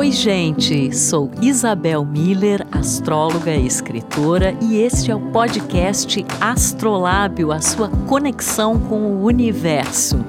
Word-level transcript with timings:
Oi, 0.00 0.10
gente! 0.12 0.96
Sou 0.96 1.30
Isabel 1.42 2.06
Miller, 2.06 2.66
astróloga 2.72 3.54
e 3.54 3.66
escritora, 3.66 4.56
e 4.62 4.78
este 4.78 5.10
é 5.10 5.14
o 5.14 5.20
podcast 5.30 6.24
Astrolábio 6.40 7.52
a 7.52 7.60
sua 7.60 7.90
conexão 8.08 8.80
com 8.80 8.96
o 8.96 9.24
universo. 9.24 10.24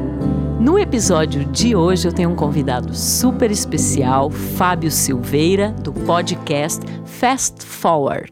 No 0.63 0.79
episódio 0.79 1.43
de 1.43 1.75
hoje 1.75 2.07
eu 2.07 2.13
tenho 2.13 2.29
um 2.29 2.37
convidado 2.37 2.95
super 2.95 3.51
especial, 3.51 4.29
Fábio 4.29 4.89
Silveira, 4.89 5.73
do 5.73 5.91
podcast 5.91 6.79
Fast 7.05 7.65
Forward. 7.65 8.31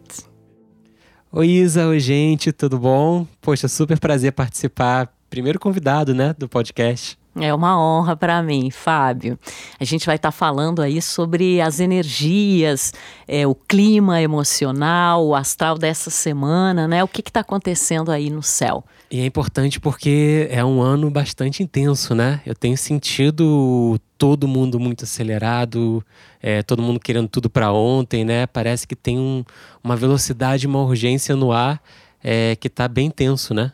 Oi 1.29 1.47
Isa, 1.49 1.87
oi 1.87 1.99
gente, 1.99 2.53
tudo 2.53 2.79
bom? 2.79 3.27
Poxa, 3.41 3.67
super 3.67 3.99
prazer 3.99 4.31
participar. 4.31 5.13
Primeiro 5.29 5.59
convidado, 5.59 6.15
né, 6.15 6.33
do 6.37 6.47
podcast. 6.47 7.19
É 7.39 7.53
uma 7.53 7.79
honra 7.79 8.15
para 8.15 8.43
mim, 8.43 8.69
Fábio. 8.69 9.39
A 9.79 9.85
gente 9.85 10.05
vai 10.05 10.17
estar 10.17 10.29
tá 10.29 10.31
falando 10.31 10.81
aí 10.81 11.01
sobre 11.01 11.61
as 11.61 11.79
energias, 11.79 12.93
é, 13.25 13.47
o 13.47 13.55
clima 13.55 14.21
emocional, 14.21 15.25
o 15.25 15.33
astral 15.33 15.77
dessa 15.77 16.09
semana, 16.09 16.89
né? 16.89 17.01
O 17.03 17.07
que 17.07 17.21
está 17.21 17.39
acontecendo 17.39 18.11
aí 18.11 18.29
no 18.29 18.43
céu. 18.43 18.83
E 19.09 19.19
é 19.21 19.25
importante 19.25 19.79
porque 19.79 20.47
é 20.51 20.63
um 20.63 20.81
ano 20.81 21.09
bastante 21.09 21.63
intenso, 21.63 22.13
né? 22.13 22.41
Eu 22.45 22.53
tenho 22.53 22.77
sentido 22.77 23.97
todo 24.17 24.47
mundo 24.47 24.77
muito 24.79 25.05
acelerado, 25.05 26.05
é, 26.41 26.61
todo 26.61 26.81
mundo 26.81 26.99
querendo 26.99 27.29
tudo 27.29 27.49
para 27.49 27.71
ontem, 27.71 28.25
né? 28.25 28.45
Parece 28.45 28.85
que 28.85 28.95
tem 28.95 29.17
um, 29.17 29.43
uma 29.81 29.95
velocidade, 29.95 30.67
uma 30.67 30.81
urgência 30.81 31.35
no 31.35 31.53
ar 31.53 31.81
é, 32.23 32.55
que 32.57 32.67
está 32.67 32.87
bem 32.87 33.09
tenso, 33.09 33.53
né? 33.53 33.71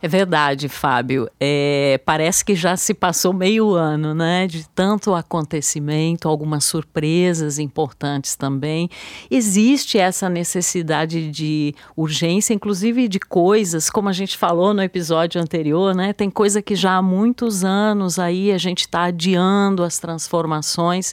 É 0.00 0.06
verdade, 0.06 0.68
Fábio. 0.68 1.28
É, 1.40 2.00
parece 2.04 2.44
que 2.44 2.54
já 2.54 2.76
se 2.76 2.94
passou 2.94 3.32
meio 3.32 3.74
ano, 3.74 4.14
né? 4.14 4.46
De 4.46 4.68
tanto 4.68 5.12
acontecimento, 5.12 6.28
algumas 6.28 6.64
surpresas 6.64 7.58
importantes 7.58 8.36
também. 8.36 8.88
Existe 9.28 9.98
essa 9.98 10.28
necessidade 10.28 11.28
de 11.32 11.74
urgência, 11.96 12.54
inclusive 12.54 13.08
de 13.08 13.18
coisas, 13.18 13.90
como 13.90 14.08
a 14.08 14.12
gente 14.12 14.38
falou 14.38 14.72
no 14.72 14.82
episódio 14.82 15.40
anterior, 15.40 15.92
né? 15.96 16.12
Tem 16.12 16.30
coisa 16.30 16.62
que 16.62 16.76
já 16.76 16.92
há 16.96 17.02
muitos 17.02 17.64
anos 17.64 18.20
aí 18.20 18.52
a 18.52 18.58
gente 18.58 18.82
está 18.82 19.04
adiando 19.04 19.82
as 19.82 19.98
transformações. 19.98 21.12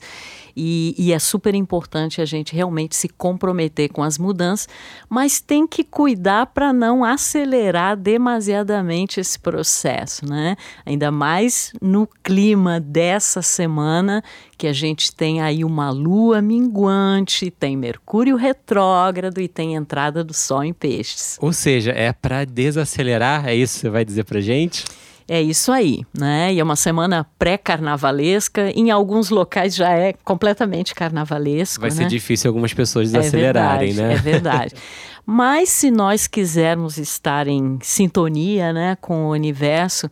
E, 0.56 0.96
e, 0.98 1.12
é 1.12 1.20
super 1.20 1.54
importante 1.54 2.22
a 2.22 2.26
gente 2.26 2.56
realmente 2.56 2.96
se 2.96 3.10
comprometer 3.10 3.90
com 3.90 4.02
as 4.02 4.18
mudanças, 4.18 4.70
mas 5.10 5.42
tem 5.42 5.68
que 5.68 5.84
cuidar 5.84 6.46
para 6.48 6.72
não 6.72 7.04
acelerar 7.04 7.98
demasiadamente 7.98 9.20
esse 9.20 9.38
processo, 9.38 10.26
né? 10.26 10.56
Ainda 10.86 11.12
mais 11.12 11.74
no 11.82 12.08
clima 12.24 12.80
dessa 12.80 13.42
semana, 13.42 14.24
que 14.58 14.68
a 14.68 14.74
gente 14.74 15.14
tem 15.14 15.42
aí 15.42 15.66
uma 15.66 15.90
lua 15.90 16.42
minguante, 16.42 17.52
tem 17.52 17.76
Mercúrio 17.76 18.38
retrógrado 18.38 19.42
e 19.42 19.48
tem 19.48 19.76
entrada 19.76 20.24
do 20.24 20.34
Sol 20.34 20.64
em 20.64 20.74
peixes. 20.74 21.38
Ou 21.42 21.52
seja, 21.52 21.92
é 21.92 22.14
para 22.14 22.46
desacelerar, 22.46 23.48
é 23.48 23.56
isso 23.56 23.76
que 23.76 23.80
você 23.82 23.90
vai 23.90 24.06
dizer 24.06 24.24
para 24.24 24.40
gente? 24.40 24.86
É 25.28 25.42
isso 25.42 25.72
aí, 25.72 26.06
né? 26.14 26.54
E 26.54 26.60
é 26.60 26.64
uma 26.64 26.76
semana 26.76 27.26
pré-carnavalesca. 27.40 28.72
Em 28.76 28.92
alguns 28.92 29.30
locais 29.30 29.76
já 29.76 29.90
é 29.90 30.14
completamente 30.24 30.94
carnavalesco. 30.94 31.82
Vai 31.82 31.90
né? 31.90 31.96
ser 31.96 32.06
difícil 32.06 32.50
algumas 32.50 32.74
pessoas 32.74 33.12
desacelerarem, 33.12 33.90
é 33.90 33.94
verdade, 33.94 34.02
né? 34.02 34.14
É 34.14 34.18
verdade. 34.18 34.76
Mas 35.26 35.70
se 35.70 35.90
nós 35.90 36.28
quisermos 36.28 37.00
estar 37.00 37.48
em 37.48 37.80
sintonia 37.82 38.72
né, 38.72 38.96
com 39.02 39.26
o 39.26 39.32
universo, 39.32 40.08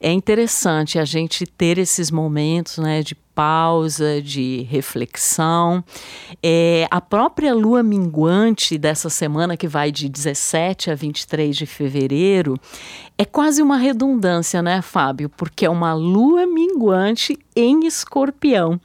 é 0.00 0.10
interessante 0.10 0.98
a 0.98 1.04
gente 1.04 1.46
ter 1.46 1.78
esses 1.78 2.10
momentos 2.10 2.78
né, 2.78 3.00
de 3.00 3.16
pausa, 3.36 4.22
de 4.22 4.66
reflexão. 4.70 5.84
É, 6.42 6.88
a 6.90 7.02
própria 7.02 7.54
lua 7.54 7.82
minguante 7.82 8.78
dessa 8.78 9.10
semana, 9.10 9.58
que 9.58 9.68
vai 9.68 9.92
de 9.92 10.08
17 10.08 10.90
a 10.90 10.94
23 10.94 11.54
de 11.54 11.66
fevereiro, 11.66 12.58
é 13.18 13.26
quase 13.26 13.60
uma 13.60 13.76
redundância, 13.76 14.62
né, 14.62 14.80
Fábio? 14.80 15.28
Porque 15.28 15.66
é 15.66 15.70
uma 15.70 15.92
lua 15.92 16.46
minguante 16.46 17.38
em 17.54 17.86
escorpião 17.86 18.80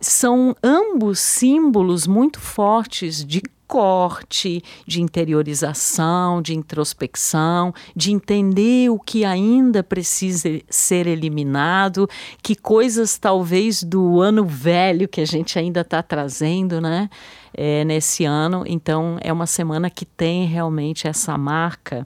são 0.00 0.54
ambos 0.62 1.18
símbolos 1.18 2.06
muito 2.06 2.38
fortes 2.38 3.24
de 3.24 3.42
corte, 3.66 4.62
de 4.86 5.02
interiorização, 5.02 6.40
de 6.40 6.54
introspecção, 6.54 7.72
de 7.94 8.12
entender 8.12 8.90
o 8.90 8.98
que 8.98 9.24
ainda 9.24 9.82
precisa 9.82 10.60
ser 10.68 11.06
eliminado, 11.06 12.08
que 12.42 12.54
coisas 12.54 13.18
talvez 13.18 13.82
do 13.82 14.20
ano 14.20 14.44
velho 14.44 15.08
que 15.08 15.20
a 15.20 15.26
gente 15.26 15.58
ainda 15.58 15.80
está 15.80 16.02
trazendo, 16.02 16.80
né? 16.80 17.08
É, 17.56 17.84
nesse 17.84 18.24
ano. 18.24 18.64
Então, 18.66 19.16
é 19.20 19.32
uma 19.32 19.46
semana 19.46 19.88
que 19.88 20.04
tem 20.04 20.44
realmente 20.44 21.06
essa 21.06 21.38
marca 21.38 22.04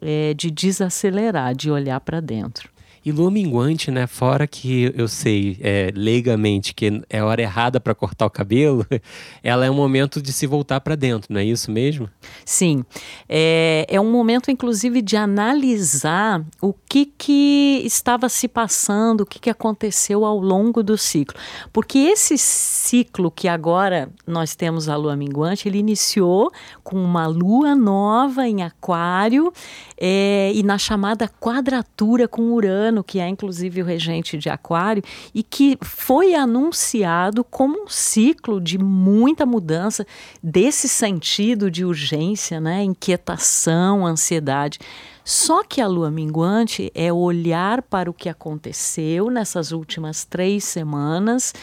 é, 0.00 0.34
de 0.34 0.50
desacelerar, 0.50 1.54
de 1.54 1.70
olhar 1.70 2.00
para 2.00 2.20
dentro. 2.20 2.73
E 3.04 3.12
lua 3.12 3.30
minguante, 3.30 3.90
né? 3.90 4.06
Fora 4.06 4.46
que 4.46 4.92
eu 4.96 5.06
sei 5.06 5.58
é, 5.60 5.90
leigamente 5.94 6.74
que 6.74 7.02
é 7.10 7.22
hora 7.22 7.42
errada 7.42 7.78
para 7.78 7.94
cortar 7.94 8.24
o 8.24 8.30
cabelo, 8.30 8.86
ela 9.42 9.66
é 9.66 9.70
um 9.70 9.74
momento 9.74 10.22
de 10.22 10.32
se 10.32 10.46
voltar 10.46 10.80
para 10.80 10.94
dentro, 10.94 11.32
não 11.32 11.40
é 11.40 11.44
isso 11.44 11.70
mesmo? 11.70 12.08
Sim. 12.46 12.82
É, 13.28 13.84
é 13.90 14.00
um 14.00 14.10
momento, 14.10 14.50
inclusive, 14.50 15.02
de 15.02 15.16
analisar 15.16 16.42
o 16.62 16.72
que, 16.72 17.04
que 17.04 17.82
estava 17.84 18.28
se 18.30 18.48
passando, 18.48 19.20
o 19.20 19.26
que, 19.26 19.38
que 19.38 19.50
aconteceu 19.50 20.24
ao 20.24 20.38
longo 20.38 20.82
do 20.82 20.96
ciclo. 20.96 21.38
Porque 21.72 21.98
esse 21.98 22.38
ciclo 22.38 23.30
que 23.30 23.48
agora 23.48 24.08
nós 24.26 24.54
temos 24.54 24.88
a 24.88 24.96
lua 24.96 25.14
minguante, 25.14 25.68
ele 25.68 25.78
iniciou 25.78 26.50
com 26.82 26.96
uma 26.96 27.26
lua 27.26 27.74
nova 27.74 28.48
em 28.48 28.62
Aquário 28.62 29.52
é, 30.00 30.52
e 30.54 30.62
na 30.62 30.78
chamada 30.78 31.28
quadratura 31.28 32.26
com 32.26 32.52
Urano 32.52 32.93
que 33.02 33.18
é 33.18 33.28
inclusive 33.28 33.82
o 33.82 33.84
regente 33.84 34.36
de 34.36 34.48
Aquário, 34.48 35.02
e 35.34 35.42
que 35.42 35.76
foi 35.82 36.34
anunciado 36.34 37.42
como 37.42 37.84
um 37.84 37.88
ciclo 37.88 38.60
de 38.60 38.78
muita 38.78 39.46
mudança 39.46 40.06
desse 40.42 40.88
sentido 40.88 41.70
de 41.70 41.84
urgência, 41.84 42.60
né, 42.60 42.84
inquietação, 42.84 44.06
ansiedade. 44.06 44.78
Só 45.24 45.64
que 45.64 45.80
a 45.80 45.86
lua 45.86 46.10
minguante 46.10 46.92
é 46.94 47.10
olhar 47.10 47.80
para 47.80 48.10
o 48.10 48.14
que 48.14 48.28
aconteceu 48.28 49.30
nessas 49.30 49.72
últimas 49.72 50.26
três 50.26 50.64
semanas, 50.64 51.54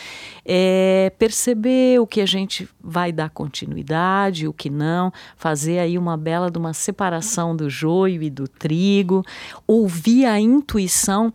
é 0.44 1.14
perceber 1.20 2.00
o 2.00 2.08
que 2.08 2.22
a 2.22 2.26
gente 2.26 2.68
vai 2.82 3.12
dar 3.12 3.30
continuidade, 3.30 4.48
o 4.48 4.54
que 4.54 4.72
não, 4.72 5.14
fazer 5.38 5.78
aí 5.78 5.96
uma 5.96 6.18
bela 6.18 6.50
de 6.50 6.58
uma 6.58 6.74
separação 6.74 7.56
do 7.56 7.70
joio 7.70 8.24
e 8.24 8.32
do 8.32 8.48
trigo, 8.48 9.24
ouvir 9.68 10.26
a 10.26 10.40
intuição. 10.40 11.32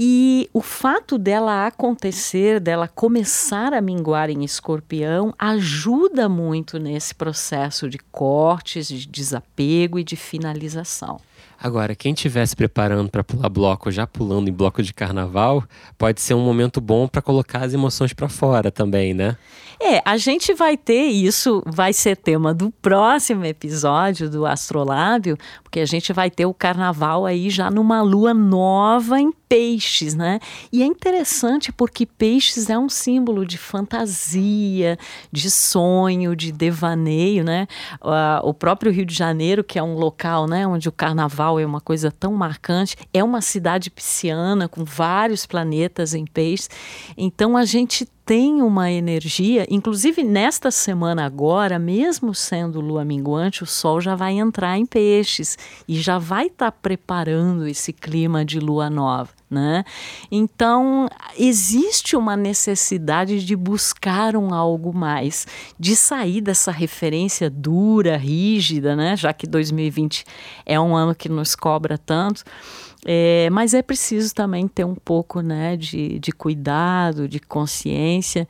E 0.00 0.48
o 0.54 0.62
fato 0.62 1.18
dela 1.18 1.66
acontecer, 1.66 2.60
dela 2.60 2.88
começar 2.88 3.74
a 3.74 3.80
minguar 3.80 4.30
em 4.30 4.44
escorpião, 4.44 5.34
ajuda 5.36 6.28
muito 6.28 6.78
nesse 6.78 7.14
processo 7.14 7.90
de 7.90 7.98
cortes, 7.98 8.86
de 8.86 9.06
desapego 9.06 9.98
e 9.98 10.04
de 10.04 10.14
finalização. 10.14 11.20
Agora, 11.60 11.94
quem 11.94 12.12
estiver 12.14 12.46
se 12.46 12.54
preparando 12.54 13.10
para 13.10 13.24
pular 13.24 13.48
bloco, 13.48 13.90
já 13.90 14.06
pulando 14.06 14.48
em 14.48 14.52
bloco 14.52 14.80
de 14.80 14.94
carnaval, 14.94 15.64
pode 15.96 16.20
ser 16.20 16.34
um 16.34 16.44
momento 16.44 16.80
bom 16.80 17.08
para 17.08 17.20
colocar 17.20 17.64
as 17.64 17.74
emoções 17.74 18.12
para 18.12 18.28
fora 18.28 18.70
também, 18.70 19.12
né? 19.12 19.36
É, 19.80 20.00
a 20.04 20.16
gente 20.16 20.54
vai 20.54 20.76
ter 20.76 21.06
isso, 21.06 21.62
vai 21.66 21.92
ser 21.92 22.16
tema 22.16 22.54
do 22.54 22.70
próximo 22.70 23.44
episódio 23.44 24.30
do 24.30 24.46
Astrolábio, 24.46 25.36
porque 25.62 25.80
a 25.80 25.86
gente 25.86 26.12
vai 26.12 26.30
ter 26.30 26.46
o 26.46 26.54
carnaval 26.54 27.26
aí 27.26 27.50
já 27.50 27.70
numa 27.70 28.02
lua 28.02 28.32
nova 28.32 29.20
em 29.20 29.32
peixes, 29.48 30.14
né? 30.14 30.38
E 30.72 30.82
é 30.82 30.86
interessante 30.86 31.72
porque 31.72 32.04
peixes 32.04 32.68
é 32.68 32.78
um 32.78 32.88
símbolo 32.88 33.46
de 33.46 33.56
fantasia, 33.56 34.98
de 35.32 35.50
sonho, 35.50 36.36
de 36.36 36.52
devaneio, 36.52 37.42
né? 37.42 37.66
o 38.42 38.52
próprio 38.52 38.92
Rio 38.92 39.06
de 39.06 39.14
Janeiro, 39.14 39.64
que 39.64 39.78
é 39.78 39.82
um 39.82 39.94
local, 39.94 40.46
né, 40.46 40.66
onde 40.66 40.88
o 40.88 40.92
carnaval 40.92 41.58
é 41.58 41.66
uma 41.66 41.80
coisa 41.80 42.10
tão 42.10 42.32
marcante, 42.32 42.96
é 43.12 43.22
uma 43.22 43.40
cidade 43.40 43.90
pisciana 43.90 44.68
com 44.68 44.84
vários 44.84 45.46
planetas 45.46 46.14
em 46.14 46.24
peixes. 46.24 46.68
Então 47.16 47.56
a 47.56 47.64
gente 47.64 48.06
tem 48.24 48.60
uma 48.60 48.90
energia, 48.90 49.66
inclusive 49.70 50.22
nesta 50.22 50.70
semana 50.70 51.24
agora, 51.24 51.78
mesmo 51.78 52.34
sendo 52.34 52.78
lua 52.78 53.02
minguante, 53.02 53.62
o 53.62 53.66
sol 53.66 54.02
já 54.02 54.14
vai 54.14 54.34
entrar 54.34 54.76
em 54.76 54.84
peixes 54.84 55.56
e 55.88 55.98
já 55.98 56.18
vai 56.18 56.48
estar 56.48 56.70
tá 56.70 56.78
preparando 56.82 57.66
esse 57.66 57.90
clima 57.90 58.44
de 58.44 58.60
lua 58.60 58.90
nova. 58.90 59.37
Né? 59.50 59.82
Então, 60.30 61.08
existe 61.38 62.14
uma 62.14 62.36
necessidade 62.36 63.44
de 63.44 63.56
buscar 63.56 64.36
um 64.36 64.52
algo 64.52 64.94
mais, 64.94 65.46
de 65.78 65.96
sair 65.96 66.42
dessa 66.42 66.70
referência 66.70 67.48
dura, 67.48 68.16
rígida, 68.18 68.94
né? 68.94 69.16
já 69.16 69.32
que 69.32 69.46
2020 69.46 70.24
é 70.66 70.78
um 70.78 70.94
ano 70.94 71.14
que 71.14 71.30
nos 71.30 71.56
cobra 71.56 71.96
tanto. 71.96 72.44
É, 73.04 73.48
mas 73.50 73.74
é 73.74 73.80
preciso 73.80 74.34
também 74.34 74.66
ter 74.66 74.84
um 74.84 74.94
pouco 74.94 75.40
né, 75.40 75.76
de, 75.76 76.18
de 76.18 76.32
cuidado, 76.32 77.28
de 77.28 77.38
consciência, 77.38 78.46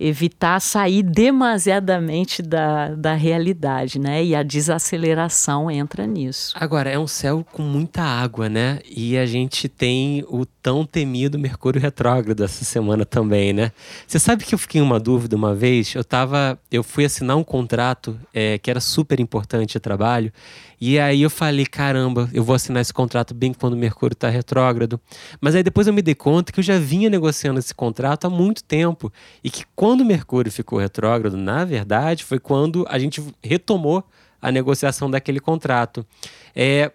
evitar 0.00 0.58
sair 0.60 1.02
demasiadamente 1.02 2.40
da, 2.40 2.94
da 2.94 3.12
realidade, 3.12 3.98
né? 3.98 4.24
E 4.24 4.34
a 4.34 4.42
desaceleração 4.42 5.70
entra 5.70 6.06
nisso. 6.06 6.54
Agora, 6.56 6.88
é 6.88 6.98
um 6.98 7.06
céu 7.06 7.44
com 7.52 7.62
muita 7.62 8.02
água, 8.02 8.48
né? 8.48 8.80
E 8.88 9.18
a 9.18 9.26
gente 9.26 9.68
tem 9.68 10.24
o 10.28 10.46
tão 10.46 10.86
temido 10.86 11.38
Mercúrio 11.38 11.80
retrógrado 11.80 12.42
essa 12.42 12.64
semana 12.64 13.04
também, 13.04 13.52
né? 13.52 13.72
Você 14.06 14.18
sabe 14.18 14.44
que 14.44 14.54
eu 14.54 14.58
fiquei 14.58 14.80
uma 14.80 14.98
dúvida 14.98 15.36
uma 15.36 15.54
vez? 15.54 15.94
Eu 15.94 16.02
tava. 16.02 16.58
Eu 16.70 16.82
fui 16.82 17.04
assinar 17.04 17.36
um 17.36 17.44
contrato 17.44 18.18
é, 18.32 18.56
que 18.58 18.70
era 18.70 18.80
super 18.80 19.20
importante 19.20 19.74
de 19.74 19.80
trabalho. 19.80 20.32
E 20.80 20.98
aí 20.98 21.20
eu 21.20 21.28
falei, 21.28 21.66
caramba, 21.66 22.30
eu 22.32 22.42
vou 22.42 22.54
assinar 22.54 22.80
esse 22.80 22.92
contrato 22.92 23.34
bem 23.34 23.52
quando 23.52 23.74
o 23.74 23.76
Mercúrio 23.76 24.14
está 24.14 24.30
retrógrado. 24.30 24.98
Mas 25.38 25.54
aí 25.54 25.62
depois 25.62 25.86
eu 25.86 25.92
me 25.92 26.00
dei 26.00 26.14
conta 26.14 26.50
que 26.50 26.60
eu 26.60 26.64
já 26.64 26.78
vinha 26.78 27.10
negociando 27.10 27.58
esse 27.58 27.74
contrato 27.74 28.26
há 28.26 28.30
muito 28.30 28.64
tempo. 28.64 29.12
E 29.44 29.50
que 29.50 29.64
quando 29.76 29.89
o 29.98 30.04
Mercúrio 30.04 30.52
ficou 30.52 30.78
retrógrado, 30.78 31.36
na 31.36 31.64
verdade, 31.64 32.24
foi 32.24 32.38
quando 32.38 32.86
a 32.88 32.98
gente 32.98 33.22
retomou 33.42 34.04
a 34.40 34.50
negociação 34.50 35.10
daquele 35.10 35.40
contrato. 35.40 36.06
É, 36.54 36.92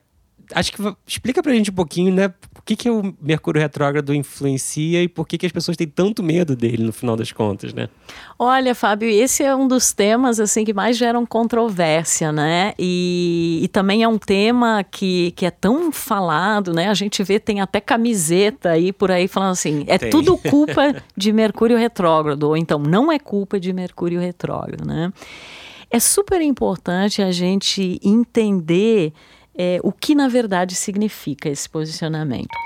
acho 0.54 0.72
que 0.72 0.96
explica 1.08 1.42
pra 1.42 1.54
gente 1.54 1.72
um 1.72 1.74
pouquinho, 1.74 2.14
né? 2.14 2.28
Por 2.54 2.64
que, 2.64 2.76
que 2.76 2.90
o 2.90 3.14
Mercúrio 3.22 3.62
retrógrado 3.62 4.14
influencia 4.14 5.02
e 5.02 5.08
por 5.08 5.28
que, 5.28 5.38
que 5.38 5.46
as 5.46 5.52
pessoas 5.52 5.78
têm 5.78 5.88
tanto 5.88 6.22
medo 6.24 6.56
dele 6.56 6.84
no 6.84 6.92
final 6.92 7.16
das 7.16 7.32
contas, 7.32 7.74
né? 7.74 7.90
Olha, 8.38 8.76
Fábio, 8.76 9.10
esse 9.10 9.44
é 9.44 9.56
um 9.56 9.68
dos 9.68 9.94
temas 9.94 10.40
assim 10.40 10.66
que 10.66 10.74
mais 10.74 10.98
geram 10.98 11.26
controvérsia, 11.26 12.32
né? 12.32 12.74
E, 12.78 13.60
e 13.64 13.68
também 13.68 14.04
é 14.04 14.08
um 14.08 14.18
tema 14.18 14.84
que, 14.84 15.32
que 15.32 15.46
é 15.46 15.52
tão 15.52 15.92
falado, 15.92 16.74
né? 16.74 16.90
A 16.90 16.94
gente 16.94 17.24
vê, 17.24 17.40
tem 17.40 17.62
até 17.62 17.80
camiseta 17.80 18.72
aí 18.72 18.92
por 18.92 19.12
aí 19.12 19.28
falando 19.28 19.52
assim, 19.52 19.86
é 19.88 19.98
tem. 19.98 20.10
tudo 20.10 20.38
culpa 20.38 20.96
de 21.16 21.32
Mercúrio 21.32 21.78
retrógrado, 21.78 22.44
ou 22.44 22.58
então 22.58 22.80
não 22.80 23.12
é 23.12 23.20
culpa 23.20 23.60
de 23.60 23.72
Mercúrio 23.72 24.20
retrógrado, 24.20 24.86
né? 24.86 25.12
É 25.90 26.00
super 26.00 26.42
importante 26.42 27.22
a 27.22 27.32
gente 27.32 28.00
entender 28.04 29.14
é, 29.57 29.80
o 29.84 29.92
que 29.92 30.13
na 30.13 30.28
verdade 30.28 30.75
significa 30.75 31.50
esse 31.50 31.69
posicionamento. 31.69 32.57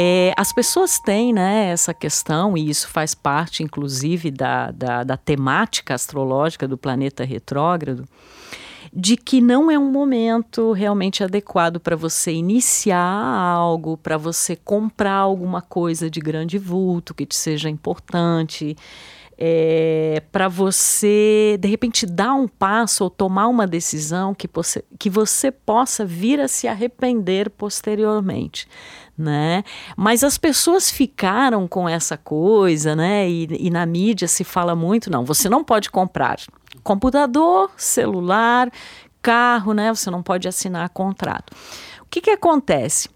É, 0.00 0.32
as 0.36 0.52
pessoas 0.52 1.00
têm 1.00 1.32
né, 1.32 1.70
essa 1.70 1.92
questão, 1.92 2.56
e 2.56 2.70
isso 2.70 2.88
faz 2.88 3.16
parte, 3.16 3.64
inclusive, 3.64 4.30
da, 4.30 4.70
da, 4.70 5.02
da 5.02 5.16
temática 5.16 5.92
astrológica 5.92 6.68
do 6.68 6.78
planeta 6.78 7.24
retrógrado, 7.24 8.04
de 8.92 9.16
que 9.16 9.40
não 9.40 9.70
é 9.70 9.76
um 9.76 9.90
momento 9.90 10.70
realmente 10.70 11.24
adequado 11.24 11.80
para 11.80 11.96
você 11.96 12.30
iniciar 12.30 13.02
algo, 13.02 13.96
para 13.96 14.16
você 14.16 14.54
comprar 14.54 15.16
alguma 15.16 15.60
coisa 15.60 16.08
de 16.08 16.20
grande 16.20 16.58
vulto 16.58 17.12
que 17.12 17.26
te 17.26 17.34
seja 17.34 17.68
importante 17.68 18.76
é, 19.40 20.20
para 20.32 20.48
você, 20.48 21.56
de 21.60 21.68
repente, 21.68 22.04
dar 22.04 22.34
um 22.34 22.48
passo 22.48 23.04
ou 23.04 23.10
tomar 23.10 23.46
uma 23.46 23.68
decisão 23.68 24.34
que 24.34 24.48
você, 24.52 24.84
que 24.98 25.08
você 25.08 25.52
possa 25.52 26.04
vir 26.04 26.40
a 26.40 26.48
se 26.48 26.66
arrepender 26.66 27.48
posteriormente. 27.50 28.66
Né? 29.16 29.64
Mas 29.96 30.22
as 30.22 30.38
pessoas 30.38 30.90
ficaram 30.90 31.66
com 31.66 31.88
essa 31.88 32.16
coisa, 32.16 32.94
né? 32.94 33.28
E, 33.28 33.66
e 33.66 33.70
na 33.70 33.84
mídia 33.84 34.28
se 34.28 34.44
fala 34.44 34.76
muito, 34.76 35.10
não, 35.10 35.24
você 35.24 35.48
não 35.48 35.64
pode 35.64 35.90
comprar 35.90 36.38
computador, 36.84 37.70
celular, 37.76 38.70
carro, 39.20 39.72
né? 39.72 39.92
Você 39.92 40.10
não 40.10 40.22
pode 40.22 40.46
assinar 40.46 40.88
contrato. 40.90 41.52
O 42.02 42.06
que, 42.08 42.20
que 42.20 42.30
acontece? 42.30 43.08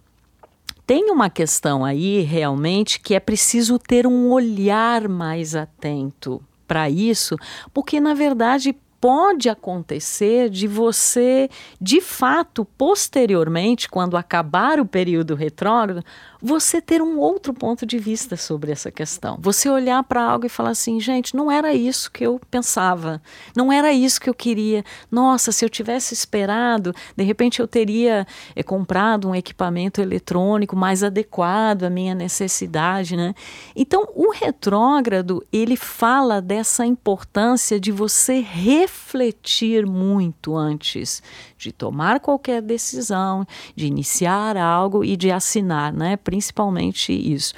Tem 0.86 1.10
uma 1.10 1.30
questão 1.30 1.84
aí 1.84 2.20
realmente 2.20 3.00
que 3.00 3.14
é 3.14 3.20
preciso 3.20 3.78
ter 3.78 4.06
um 4.06 4.30
olhar 4.30 5.08
mais 5.08 5.54
atento 5.54 6.42
para 6.66 6.88
isso, 6.88 7.36
porque 7.72 8.00
na 8.00 8.14
verdade 8.14 8.74
pode 9.02 9.48
acontecer 9.48 10.48
de 10.48 10.68
você, 10.68 11.50
de 11.80 12.00
fato, 12.00 12.64
posteriormente, 12.64 13.88
quando 13.88 14.16
acabar 14.16 14.78
o 14.78 14.86
período 14.86 15.34
retrógrado, 15.34 16.04
você 16.42 16.80
ter 16.80 17.00
um 17.00 17.18
outro 17.18 17.54
ponto 17.54 17.86
de 17.86 17.98
vista 17.98 18.36
sobre 18.36 18.72
essa 18.72 18.90
questão. 18.90 19.38
Você 19.40 19.70
olhar 19.70 20.02
para 20.02 20.22
algo 20.24 20.44
e 20.44 20.48
falar 20.48 20.70
assim, 20.70 20.98
gente, 20.98 21.36
não 21.36 21.50
era 21.50 21.72
isso 21.72 22.10
que 22.10 22.26
eu 22.26 22.40
pensava, 22.50 23.22
não 23.56 23.72
era 23.72 23.92
isso 23.92 24.20
que 24.20 24.28
eu 24.28 24.34
queria. 24.34 24.84
Nossa, 25.10 25.52
se 25.52 25.64
eu 25.64 25.70
tivesse 25.70 26.12
esperado, 26.12 26.92
de 27.16 27.22
repente 27.22 27.60
eu 27.60 27.68
teria 27.68 28.26
é, 28.56 28.62
comprado 28.62 29.28
um 29.28 29.34
equipamento 29.34 30.00
eletrônico 30.00 30.74
mais 30.74 31.04
adequado 31.04 31.84
à 31.84 31.90
minha 31.90 32.14
necessidade, 32.14 33.16
né? 33.16 33.34
Então, 33.76 34.08
o 34.14 34.32
retrógrado, 34.32 35.46
ele 35.52 35.76
fala 35.76 36.42
dessa 36.42 36.84
importância 36.84 37.78
de 37.78 37.92
você 37.92 38.40
refletir 38.40 39.86
muito 39.86 40.56
antes 40.56 41.22
de 41.56 41.70
tomar 41.70 42.18
qualquer 42.18 42.60
decisão, 42.60 43.46
de 43.76 43.86
iniciar 43.86 44.56
algo 44.56 45.04
e 45.04 45.16
de 45.16 45.30
assinar, 45.30 45.92
né? 45.92 46.16
Principalmente 46.32 47.12
isso. 47.12 47.52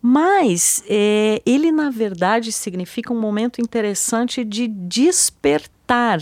Mas 0.00 0.80
é, 0.88 1.42
ele, 1.44 1.72
na 1.72 1.90
verdade, 1.90 2.52
significa 2.52 3.12
um 3.12 3.20
momento 3.20 3.60
interessante 3.60 4.44
de 4.44 4.68
despertar, 4.68 6.20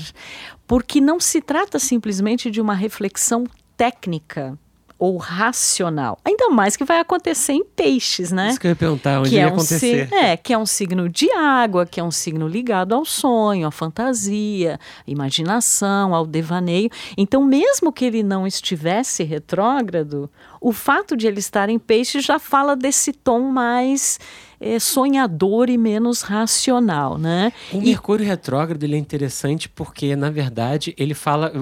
porque 0.67 0.99
não 0.99 1.20
se 1.20 1.43
trata 1.43 1.79
simplesmente 1.79 2.50
de 2.50 2.59
uma 2.59 2.73
reflexão 2.73 3.44
técnica 3.76 4.59
ou 4.99 5.17
racional. 5.17 6.19
Ainda 6.25 6.49
mais 6.49 6.77
que 6.77 6.85
vai 6.85 6.99
acontecer 6.99 7.53
em 7.53 7.65
peixes, 7.65 8.33
né? 8.33 8.50
Isso 8.50 8.61
que 8.61 8.67
eu 8.67 8.71
ia 8.71 8.77
perguntar, 8.77 9.21
onde 9.21 9.31
que 9.31 9.37
ia 9.37 9.43
é 9.43 9.47
um 9.47 9.50
acontecer. 9.50 10.12
É, 10.12 10.37
que 10.37 10.53
é 10.53 10.59
um 10.59 10.67
signo 10.67 11.09
de 11.09 11.31
água, 11.31 11.87
que 11.87 12.00
é 12.00 12.05
um 12.05 12.11
signo 12.11 12.49
ligado 12.49 12.95
ao 12.95 13.05
sonho, 13.05 13.67
à 13.67 13.71
fantasia, 13.71 14.81
à 15.06 15.11
imaginação, 15.11 16.15
ao 16.15 16.27
devaneio. 16.27 16.91
Então, 17.17 17.45
mesmo 17.45 17.93
que 17.93 18.05
ele 18.05 18.23
não 18.23 18.47
estivesse 18.47 19.23
retrógrado, 19.23 20.29
o 20.61 20.73
fato 20.73 21.17
de 21.17 21.27
ele 21.27 21.39
estar 21.39 21.69
em 21.69 21.79
peixe 21.79 22.21
já 22.21 22.39
fala 22.39 22.75
desse 22.75 23.12
tom 23.12 23.41
mais 23.41 24.19
é, 24.61 24.79
sonhador 24.79 25.71
e 25.71 25.78
menos 25.78 26.23
racional, 26.23 27.17
né? 27.17 27.52
O 27.73 27.81
Mercúrio 27.81 28.26
retrógrado 28.26 28.83
ele 28.83 28.97
é 28.97 28.99
interessante 28.99 29.69
porque, 29.69 30.17
na 30.17 30.31
verdade, 30.31 30.95
ele 30.99 31.14
fala 31.14 31.52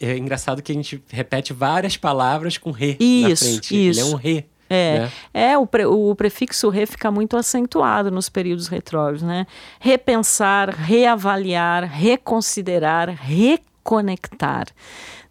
é 0.00 0.16
engraçado 0.16 0.62
que 0.62 0.72
a 0.72 0.74
gente 0.74 1.02
repete 1.08 1.52
várias 1.52 1.96
palavras 1.96 2.58
com 2.58 2.70
re 2.70 2.96
isso, 3.00 3.44
na 3.44 3.50
frente. 3.50 3.88
Isso. 3.88 4.00
Ele 4.00 4.08
é 4.08 4.12
um 4.12 4.16
re. 4.16 4.46
É, 4.68 4.98
né? 4.98 5.12
é 5.32 5.58
o, 5.58 5.66
pre, 5.66 5.86
o 5.86 6.14
prefixo 6.14 6.68
re 6.68 6.86
fica 6.86 7.10
muito 7.10 7.36
acentuado 7.36 8.10
nos 8.10 8.28
períodos 8.28 8.66
retrógrados, 8.66 9.22
né? 9.22 9.46
Repensar, 9.78 10.70
reavaliar, 10.70 11.84
reconsiderar, 11.84 13.08
reconectar, 13.08 14.66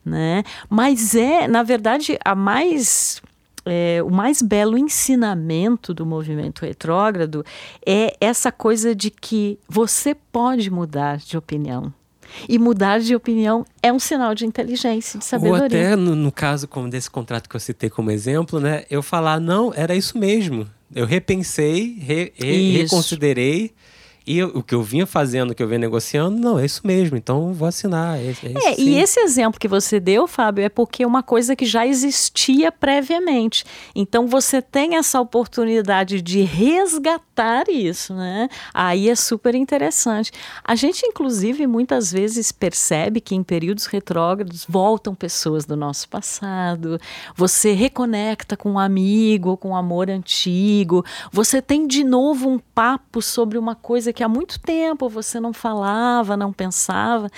né? 0.06 0.44
Mas 0.70 1.16
é, 1.16 1.48
na 1.48 1.64
verdade, 1.64 2.18
a 2.24 2.34
mais 2.34 3.22
é, 3.66 4.02
o 4.04 4.12
mais 4.12 4.42
belo 4.42 4.78
ensinamento 4.78 5.94
do 5.94 6.06
movimento 6.06 6.66
retrógrado 6.66 7.44
é 7.86 8.16
essa 8.22 8.52
coisa 8.52 8.96
de 8.96 9.10
que 9.10 9.60
você 9.68 10.16
pode 10.16 10.70
mudar 10.70 11.18
de 11.18 11.36
opinião. 11.36 11.92
E 12.48 12.60
mudar 12.60 13.00
de 13.00 13.16
opinião 13.16 13.66
é 13.82 13.92
um 13.92 14.00
sinal 14.00 14.36
de 14.36 14.46
inteligência, 14.46 15.20
de 15.20 15.26
sabedoria. 15.26 15.60
Ou 15.62 15.66
até, 15.66 15.96
no, 15.96 16.16
no 16.16 16.32
caso 16.32 16.68
como 16.68 16.90
desse 16.90 17.10
contrato 17.10 17.50
que 17.50 17.56
eu 17.56 17.60
citei 17.60 17.90
como 17.90 18.12
exemplo, 18.12 18.60
né? 18.60 18.84
Eu 18.90 19.02
falar, 19.02 19.40
não, 19.40 19.74
era 19.74 19.96
isso 19.96 20.18
mesmo. 20.18 20.68
Eu 20.94 21.06
repensei, 21.06 21.98
re, 22.00 22.34
re, 22.36 22.78
reconsiderei 22.78 23.74
e 24.28 24.40
eu, 24.40 24.48
o 24.56 24.64
que 24.64 24.74
eu 24.74 24.82
vinha 24.82 25.06
fazendo, 25.06 25.52
o 25.52 25.56
que 25.56 25.62
eu 25.62 25.68
vinha 25.68 25.80
negociando, 25.80 26.36
não, 26.36 26.58
é 26.58 26.66
isso 26.66 26.82
mesmo, 26.84 27.16
então 27.16 27.54
vou 27.54 27.68
assinar. 27.68 28.18
É, 28.18 28.30
é, 28.30 28.72
é 28.72 28.80
e 28.80 28.98
esse 28.98 29.20
exemplo 29.20 29.60
que 29.60 29.68
você 29.68 30.00
deu, 30.00 30.28
Fábio, 30.28 30.66
é 30.66 30.70
porque 30.70 31.04
é 31.04 31.08
uma 31.08 31.22
coisa 31.22 31.56
que 31.56 31.66
já 31.66 31.86
existia 31.86 32.72
previamente. 32.72 33.64
Então 33.96 34.26
você 34.26 34.62
tem 34.62 34.96
essa 34.96 35.22
oportunidade 35.22 36.22
de 36.22 36.42
resgatar 36.42 37.70
isso, 37.70 38.16
né? 38.16 38.50
Aí 38.74 39.10
é 39.10 39.16
super 39.16 39.54
interessante. 39.54 40.32
A 40.64 40.74
gente, 40.74 41.06
inclusive, 41.06 41.68
muitas 41.68 42.12
vezes 42.12 42.52
percebe 42.52 43.22
que 43.22 43.36
em 43.36 43.44
períodos 43.44 43.86
retrógrados 43.86 44.66
voltam 44.68 45.14
pessoas 45.14 45.66
do 45.66 45.76
nosso 45.76 46.10
passado, 46.10 47.00
você 47.36 47.74
reconecta 47.74 48.58
com 48.58 48.72
um 48.72 48.80
amigo, 48.80 49.56
com 49.58 49.70
um 49.70 49.76
amor 49.76 50.10
antigo, 50.10 51.06
você 51.32 51.62
tem 51.62 51.86
de 51.86 52.04
novo 52.04 52.50
um 52.50 52.58
papo 52.58 53.22
sobre 53.22 53.58
uma 53.58 53.76
coisa 53.76 54.15
que 54.16 54.24
há 54.24 54.30
muito 54.30 54.60
tempo 54.60 55.10
você 55.10 55.40
não 55.42 55.52
falava, 55.52 56.38
não 56.38 56.54
pensava, 56.54 57.30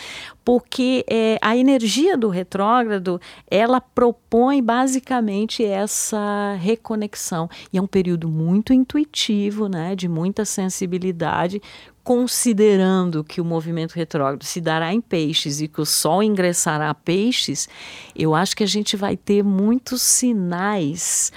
porque 0.45 1.03
é, 1.09 1.39
a 1.41 1.57
energia 1.57 2.15
do 2.15 2.29
retrógrado 2.29 3.19
ela 3.49 3.81
propõe 3.81 4.61
basicamente 4.61 5.65
essa 5.65 6.55
reconexão. 6.61 7.49
E 7.73 7.77
é 7.79 7.81
um 7.81 7.87
período 7.87 8.29
muito 8.29 8.71
intuitivo, 8.71 9.67
né, 9.67 9.95
de 9.95 10.07
muita 10.07 10.45
sensibilidade, 10.45 11.59
considerando 12.03 13.23
que 13.23 13.41
o 13.41 13.45
movimento 13.45 13.93
retrógrado 13.93 14.43
se 14.43 14.61
dará 14.61 14.93
em 14.93 15.01
peixes 15.01 15.59
e 15.59 15.67
que 15.67 15.81
o 15.81 15.85
Sol 15.85 16.21
ingressará 16.21 16.91
a 16.91 16.93
peixes, 16.93 17.67
eu 18.15 18.33
acho 18.33 18.55
que 18.55 18.63
a 18.63 18.67
gente 18.67 18.95
vai 18.95 19.17
ter 19.17 19.43
muitos 19.43 20.01
sinais 20.03 21.33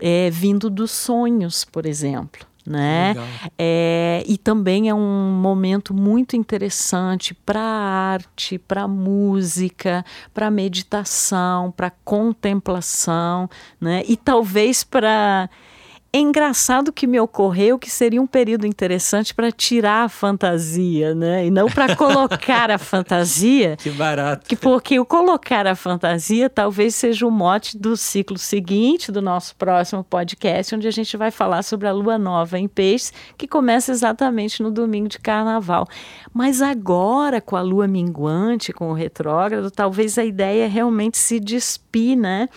é, 0.00 0.30
vindo 0.30 0.68
dos 0.68 0.90
sonhos, 0.90 1.64
por 1.64 1.86
exemplo 1.86 2.51
né? 2.66 3.14
É, 3.58 4.24
e 4.26 4.38
também 4.38 4.88
é 4.88 4.94
um 4.94 5.32
momento 5.32 5.92
muito 5.92 6.36
interessante 6.36 7.34
para 7.34 7.60
arte, 7.60 8.58
para 8.58 8.86
música, 8.86 10.04
para 10.32 10.50
meditação, 10.50 11.72
para 11.72 11.90
contemplação, 12.04 13.50
né? 13.80 14.02
E 14.06 14.16
talvez 14.16 14.84
para 14.84 15.50
é 16.14 16.18
engraçado 16.18 16.92
que 16.92 17.06
me 17.06 17.18
ocorreu 17.18 17.78
que 17.78 17.90
seria 17.90 18.20
um 18.20 18.26
período 18.26 18.66
interessante 18.66 19.34
para 19.34 19.50
tirar 19.50 20.04
a 20.04 20.08
fantasia, 20.10 21.14
né? 21.14 21.46
E 21.46 21.50
não 21.50 21.70
para 21.70 21.96
colocar 21.96 22.70
a 22.70 22.76
fantasia. 22.76 23.78
Que 23.78 23.88
barato. 23.88 24.46
Que 24.46 24.54
porque 24.54 25.00
o 25.00 25.06
colocar 25.06 25.66
a 25.66 25.74
fantasia 25.74 26.50
talvez 26.50 26.94
seja 26.94 27.26
o 27.26 27.30
mote 27.30 27.78
do 27.78 27.96
ciclo 27.96 28.36
seguinte 28.36 29.10
do 29.10 29.22
nosso 29.22 29.56
próximo 29.56 30.04
podcast, 30.04 30.74
onde 30.74 30.86
a 30.86 30.90
gente 30.90 31.16
vai 31.16 31.30
falar 31.30 31.62
sobre 31.62 31.88
a 31.88 31.92
lua 31.92 32.18
nova 32.18 32.58
em 32.58 32.68
peixes, 32.68 33.10
que 33.38 33.48
começa 33.48 33.90
exatamente 33.90 34.62
no 34.62 34.70
domingo 34.70 35.08
de 35.08 35.18
carnaval. 35.18 35.88
Mas 36.30 36.60
agora, 36.60 37.40
com 37.40 37.56
a 37.56 37.62
lua 37.62 37.88
minguante, 37.88 38.70
com 38.70 38.90
o 38.90 38.94
retrógrado, 38.94 39.70
talvez 39.70 40.18
a 40.18 40.24
ideia 40.24 40.68
realmente 40.68 41.16
se 41.16 41.40
despir, 41.40 42.18
né? 42.18 42.50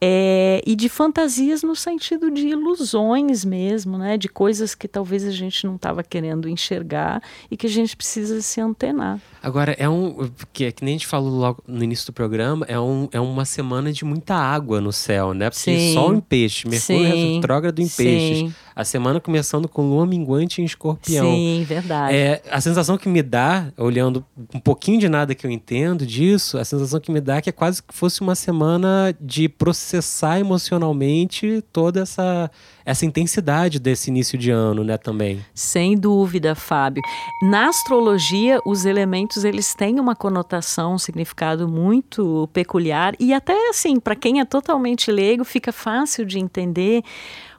É, 0.00 0.62
e 0.66 0.76
de 0.76 0.88
fantasias 0.88 1.62
no 1.62 1.74
sentido 1.74 2.30
de 2.30 2.48
ilusões 2.48 3.44
mesmo, 3.44 3.96
né? 3.96 4.18
De 4.18 4.28
coisas 4.28 4.74
que 4.74 4.86
talvez 4.86 5.24
a 5.24 5.30
gente 5.30 5.66
não 5.66 5.76
estava 5.76 6.02
querendo 6.02 6.48
enxergar 6.48 7.22
e 7.50 7.56
que 7.56 7.66
a 7.66 7.70
gente 7.70 7.96
precisa 7.96 8.42
se 8.42 8.60
antenar. 8.60 9.18
Agora, 9.42 9.74
é 9.78 9.88
um. 9.88 10.30
Que, 10.52 10.70
que 10.70 10.84
nem 10.84 10.94
a 10.94 10.98
gente 10.98 11.06
falou 11.06 11.30
logo 11.30 11.62
no 11.66 11.82
início 11.82 12.06
do 12.06 12.12
programa, 12.12 12.66
é, 12.68 12.78
um, 12.78 13.08
é 13.10 13.20
uma 13.20 13.44
semana 13.44 13.90
de 13.90 14.04
muita 14.04 14.34
água 14.34 14.80
no 14.80 14.92
céu, 14.92 15.32
né? 15.32 15.48
Porque 15.48 15.78
Sim. 15.78 15.94
sol 15.94 16.14
em 16.14 16.20
peixe, 16.20 16.68
Mercúrio 16.68 17.12
Sim. 17.12 17.34
retrógrado 17.36 17.78
em 17.80 17.88
Sim. 17.88 18.04
peixes. 18.04 18.54
A 18.76 18.84
semana 18.84 19.18
começando 19.18 19.66
com 19.66 19.88
lua 19.88 20.04
minguante 20.04 20.60
em 20.60 20.66
escorpião. 20.66 21.24
Sim, 21.24 21.64
verdade. 21.66 22.14
É, 22.14 22.42
a 22.50 22.60
sensação 22.60 22.98
que 22.98 23.08
me 23.08 23.22
dá, 23.22 23.72
olhando 23.78 24.22
um 24.54 24.60
pouquinho 24.60 25.00
de 25.00 25.08
nada 25.08 25.34
que 25.34 25.46
eu 25.46 25.50
entendo 25.50 26.04
disso, 26.04 26.58
a 26.58 26.64
sensação 26.64 27.00
que 27.00 27.10
me 27.10 27.18
dá 27.18 27.36
é 27.36 27.40
que 27.40 27.48
é 27.48 27.52
quase 27.52 27.82
que 27.82 27.94
fosse 27.94 28.20
uma 28.20 28.34
semana 28.34 29.16
de 29.18 29.48
processar 29.48 30.38
emocionalmente 30.38 31.64
toda 31.72 32.02
essa 32.02 32.50
essa 32.84 33.04
intensidade 33.04 33.80
desse 33.80 34.10
início 34.10 34.38
de 34.38 34.50
ano, 34.50 34.84
né, 34.84 34.96
também. 34.96 35.44
Sem 35.52 35.96
dúvida, 35.96 36.54
Fábio. 36.54 37.02
Na 37.42 37.68
astrologia, 37.68 38.60
os 38.64 38.84
elementos 38.84 39.42
eles 39.42 39.74
têm 39.74 39.98
uma 39.98 40.14
conotação, 40.14 40.94
um 40.94 40.98
significado 40.98 41.66
muito 41.66 42.48
peculiar 42.52 43.14
e 43.18 43.32
até 43.32 43.70
assim, 43.70 43.98
para 43.98 44.14
quem 44.14 44.38
é 44.38 44.44
totalmente 44.44 45.10
leigo, 45.10 45.44
fica 45.44 45.72
fácil 45.72 46.24
de 46.24 46.38
entender 46.38 47.02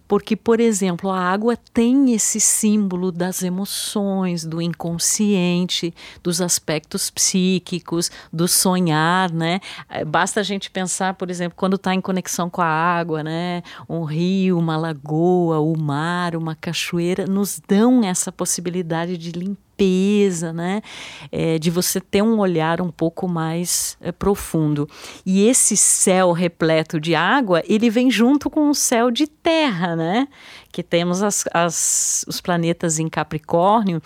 porque, 0.08 0.36
por 0.36 0.60
exemplo, 0.60 1.10
a 1.10 1.20
água 1.20 1.58
tem 1.74 2.14
esse 2.14 2.40
símbolo 2.40 3.12
das 3.12 3.44
emoções, 3.44 4.46
do 4.46 4.62
inconsciente, 4.62 5.94
dos 6.24 6.42
aspectos 6.42 7.10
psíquicos, 7.10 8.10
do 8.32 8.48
sonhar, 8.48 9.32
né? 9.32 9.60
Eh, 9.90 10.06
basta 10.06 10.40
a 10.40 10.44
gente 10.44 10.72
pensar, 10.72 11.16
por 11.16 11.30
exemplo, 11.30 11.58
quando 11.58 11.76
está 11.76 11.94
em 11.94 12.02
conexão 12.02 12.50
com 12.50 12.62
a 12.62 12.66
água, 12.66 13.24
né? 13.24 13.62
Um 13.90 14.04
rio, 14.04 14.58
uma 14.58 14.78
lagoa, 14.78 15.60
o 15.60 15.78
mar, 15.78 16.36
uma 16.36 16.56
cachoeira, 16.56 17.26
nos 17.26 17.62
dão 17.68 18.04
essa 18.04 18.32
possibilidade 18.32 19.18
de 19.18 19.32
limpar 19.32 19.67
limpeza, 19.78 20.52
né? 20.52 20.82
É, 21.32 21.60
de 21.60 21.70
você 21.70 22.02
ter 22.02 22.22
um 22.22 22.40
olhar 22.40 22.82
um 22.82 22.90
pouco 22.90 23.28
mais 23.28 23.98
é, 24.02 24.12
profundo. 24.12 24.90
E 25.26 25.48
esse 25.48 25.78
céu 25.78 26.32
repleto 26.32 27.00
de 27.00 27.14
água, 27.16 27.62
ele 27.68 27.90
vem 27.90 28.10
junto 28.10 28.50
com 28.50 28.70
o 28.70 28.76
céu 28.76 29.12
de 29.12 29.28
terra, 29.28 29.96
né? 29.96 30.28
Que 30.72 30.84
temos 30.84 31.24
as, 31.24 31.46
as, 31.54 32.26
os 32.28 32.42
planetas 32.42 33.00
em 33.00 33.08
Capricórnio, 33.08 34.02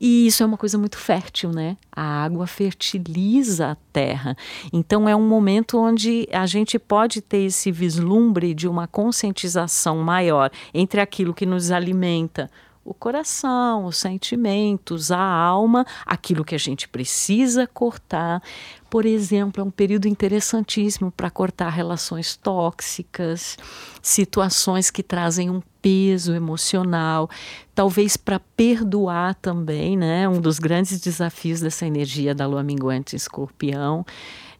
e 0.00 0.26
isso 0.26 0.42
é 0.42 0.46
uma 0.46 0.56
coisa 0.56 0.78
muito 0.78 0.96
fértil, 0.96 1.50
né? 1.50 1.76
A 1.94 2.24
água 2.24 2.46
fertiliza 2.46 3.72
a 3.72 3.76
terra. 3.92 4.36
Então 4.72 5.08
é 5.08 5.14
um 5.14 5.26
momento 5.26 5.78
onde 5.78 6.28
a 6.32 6.46
gente 6.46 6.78
pode 6.78 7.20
ter 7.20 7.44
esse 7.44 7.70
vislumbre 7.70 8.54
de 8.54 8.68
uma 8.68 8.86
conscientização 8.86 9.98
maior 9.98 10.50
entre 10.72 11.00
aquilo 11.00 11.34
que 11.34 11.46
nos 11.46 11.70
alimenta, 11.70 12.50
o 12.84 12.92
coração, 12.92 13.86
os 13.86 13.96
sentimentos, 13.96 15.10
a 15.10 15.18
alma, 15.18 15.86
aquilo 16.04 16.44
que 16.44 16.54
a 16.54 16.58
gente 16.58 16.86
precisa 16.88 17.66
cortar. 17.66 18.42
Por 18.90 19.06
exemplo, 19.06 19.62
é 19.62 19.64
um 19.64 19.70
período 19.70 20.06
interessantíssimo 20.06 21.10
para 21.10 21.30
cortar 21.30 21.70
relações 21.70 22.36
tóxicas, 22.36 23.56
situações 24.02 24.90
que 24.90 25.02
trazem 25.02 25.48
um 25.48 25.62
peso 25.80 26.34
emocional, 26.34 27.28
talvez 27.74 28.16
para 28.16 28.38
perdoar 28.38 29.34
também, 29.34 29.96
né? 29.96 30.28
Um 30.28 30.40
dos 30.40 30.58
grandes 30.58 31.00
desafios 31.00 31.60
dessa 31.60 31.86
energia 31.86 32.34
da 32.34 32.46
lua 32.46 32.62
minguante 32.62 33.16
escorpião 33.16 34.04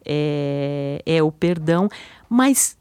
é, 0.05 1.03
é 1.07 1.23
o 1.23 1.31
perdão, 1.31 1.89
mas 2.29 2.77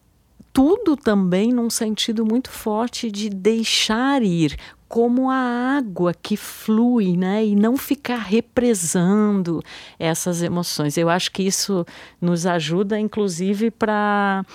tudo 0.52 0.96
também 0.96 1.52
num 1.52 1.70
sentido 1.70 2.26
muito 2.26 2.52
forte 2.52 3.12
de 3.12 3.30
deixar 3.30 4.22
ir, 4.22 4.58
como 4.94 5.32
a 5.32 5.76
água 5.76 6.14
que 6.14 6.38
flui, 6.38 7.18
né? 7.18 7.44
E 7.44 7.56
não 7.56 7.76
ficar 7.76 8.20
represando 8.20 9.60
essas 9.98 10.44
emoções. 10.44 10.96
Eu 11.00 11.10
acho 11.10 11.32
que 11.32 11.42
isso 11.42 11.84
nos 12.22 12.46
ajuda, 12.46 13.00
inclusive, 13.00 13.72
para 13.72 14.46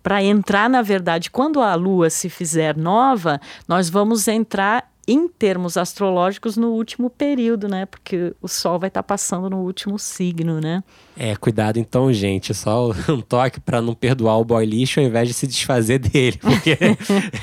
para 0.00 0.22
entrar 0.22 0.70
na 0.70 0.80
verdade, 0.80 1.28
quando 1.28 1.60
a 1.60 1.74
lua 1.74 2.08
se 2.08 2.30
fizer 2.30 2.76
nova, 2.76 3.40
nós 3.66 3.90
vamos 3.90 4.28
entrar 4.28 4.88
em 5.10 5.26
termos 5.26 5.76
astrológicos 5.76 6.56
no 6.56 6.68
último 6.68 7.10
período, 7.10 7.66
né? 7.68 7.84
Porque 7.84 8.32
o 8.40 8.46
Sol 8.46 8.78
vai 8.78 8.86
estar 8.86 9.02
tá 9.02 9.06
passando 9.06 9.50
no 9.50 9.58
último 9.58 9.98
signo, 9.98 10.60
né? 10.60 10.84
É, 11.16 11.34
cuidado 11.34 11.80
então, 11.80 12.12
gente. 12.12 12.54
Só 12.54 12.90
um 13.10 13.20
toque 13.20 13.58
para 13.58 13.82
não 13.82 13.92
perdoar 13.92 14.38
o 14.38 14.44
boy 14.44 14.64
lixo 14.64 15.00
ao 15.00 15.06
invés 15.06 15.26
de 15.26 15.34
se 15.34 15.48
desfazer 15.48 15.98
dele, 15.98 16.38
porque 16.40 16.78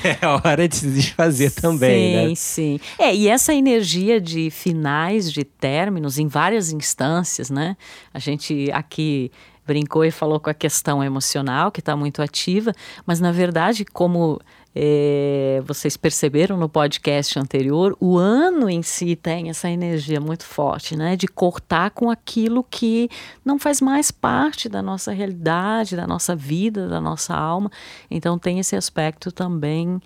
é 0.02 0.26
hora 0.26 0.66
de 0.66 0.76
se 0.76 0.88
desfazer 0.88 1.50
também, 1.50 2.08
sim, 2.08 2.16
né? 2.16 2.28
Sim, 2.28 2.34
sim. 2.34 2.80
É, 2.98 3.14
e 3.14 3.28
essa 3.28 3.52
energia 3.52 4.18
de 4.18 4.48
finais, 4.48 5.30
de 5.30 5.44
términos, 5.44 6.18
em 6.18 6.26
várias 6.26 6.72
instâncias, 6.72 7.50
né? 7.50 7.76
A 8.14 8.18
gente 8.18 8.70
aqui 8.72 9.30
brincou 9.66 10.02
e 10.06 10.10
falou 10.10 10.40
com 10.40 10.48
a 10.48 10.54
questão 10.54 11.04
emocional, 11.04 11.70
que 11.70 11.80
está 11.80 11.94
muito 11.94 12.22
ativa, 12.22 12.72
mas 13.04 13.20
na 13.20 13.30
verdade, 13.30 13.84
como 13.84 14.40
é, 14.80 15.60
vocês 15.66 15.96
perceberam 15.96 16.56
no 16.56 16.68
podcast 16.68 17.36
anterior, 17.36 17.96
o 17.98 18.16
ano 18.16 18.70
em 18.70 18.80
si 18.80 19.16
tem 19.16 19.50
essa 19.50 19.68
energia 19.68 20.20
muito 20.20 20.44
forte, 20.44 20.96
né? 20.96 21.16
De 21.16 21.26
cortar 21.26 21.90
com 21.90 22.08
aquilo 22.08 22.62
que 22.62 23.10
não 23.44 23.58
faz 23.58 23.80
mais 23.80 24.12
parte 24.12 24.68
da 24.68 24.80
nossa 24.80 25.10
realidade, 25.10 25.96
da 25.96 26.06
nossa 26.06 26.36
vida, 26.36 26.86
da 26.86 27.00
nossa 27.00 27.34
alma. 27.34 27.72
Então 28.08 28.38
tem 28.38 28.60
esse 28.60 28.76
aspecto 28.76 29.32
também 29.32 30.00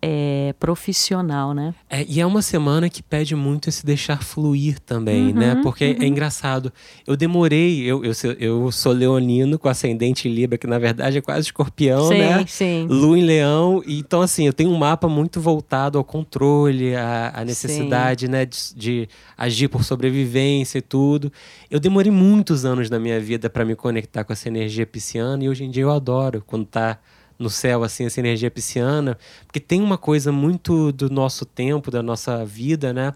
é, 0.00 0.54
profissional, 0.60 1.52
né? 1.52 1.74
É, 1.90 2.04
e 2.08 2.20
é 2.20 2.26
uma 2.26 2.40
semana 2.40 2.88
que 2.88 3.02
pede 3.02 3.34
muito 3.34 3.68
esse 3.68 3.84
deixar 3.84 4.22
fluir 4.22 4.78
também, 4.78 5.32
né? 5.32 5.50
uhum, 5.50 5.54
né? 5.56 5.60
Porque 5.62 5.84
é 5.84 5.88
uhum. 5.88 6.02
é 6.02 6.06
engraçado. 6.06 6.72
Eu 7.06 7.16
demorei, 7.16 7.82
eu, 7.82 8.04
eu, 8.04 8.12
eu 8.38 8.72
sou 8.72 8.92
leonino 8.92 9.58
com 9.58 9.68
ascendente 9.68 10.28
em 10.28 10.32
Libra, 10.32 10.56
que 10.56 10.66
na 10.66 10.78
verdade 10.78 11.18
é 11.18 11.20
quase 11.20 11.46
escorpião, 11.46 12.08
sim, 12.08 12.18
né? 12.18 12.44
Sim. 12.46 12.86
Lua 12.88 13.18
em 13.18 13.24
leão. 13.24 13.82
Então, 13.86 14.22
assim, 14.22 14.46
eu 14.46 14.52
tenho 14.52 14.70
um 14.70 14.78
mapa 14.78 15.08
muito 15.08 15.40
voltado 15.40 15.98
ao 15.98 16.04
controle, 16.04 16.94
à, 16.94 17.32
à 17.34 17.44
necessidade, 17.44 18.26
sim. 18.26 18.32
né? 18.32 18.46
De, 18.46 18.74
de, 18.76 19.08
agir 19.36 19.68
por 19.68 19.84
sobrevivência 19.84 20.78
e 20.78 20.82
tudo. 20.82 21.32
Eu 21.70 21.80
demorei 21.80 22.12
muitos 22.12 22.64
anos 22.64 22.88
na 22.88 22.98
minha 22.98 23.20
vida 23.20 23.50
para 23.50 23.64
me 23.64 23.74
conectar 23.74 24.22
com 24.22 24.32
essa 24.32 24.48
energia 24.48 24.86
pisciana 24.86 25.44
e 25.44 25.48
hoje 25.48 25.64
em 25.64 25.70
dia 25.70 25.82
eu 25.82 25.90
adoro 25.90 26.42
quando 26.46 26.66
tá 26.66 26.98
no 27.38 27.48
céu, 27.48 27.84
assim, 27.84 28.04
essa 28.04 28.18
energia 28.18 28.50
pisciana, 28.50 29.16
porque 29.46 29.60
tem 29.60 29.80
uma 29.80 29.96
coisa 29.96 30.32
muito 30.32 30.90
do 30.92 31.08
nosso 31.08 31.44
tempo, 31.44 31.90
da 31.90 32.02
nossa 32.02 32.44
vida, 32.44 32.92
né? 32.92 33.14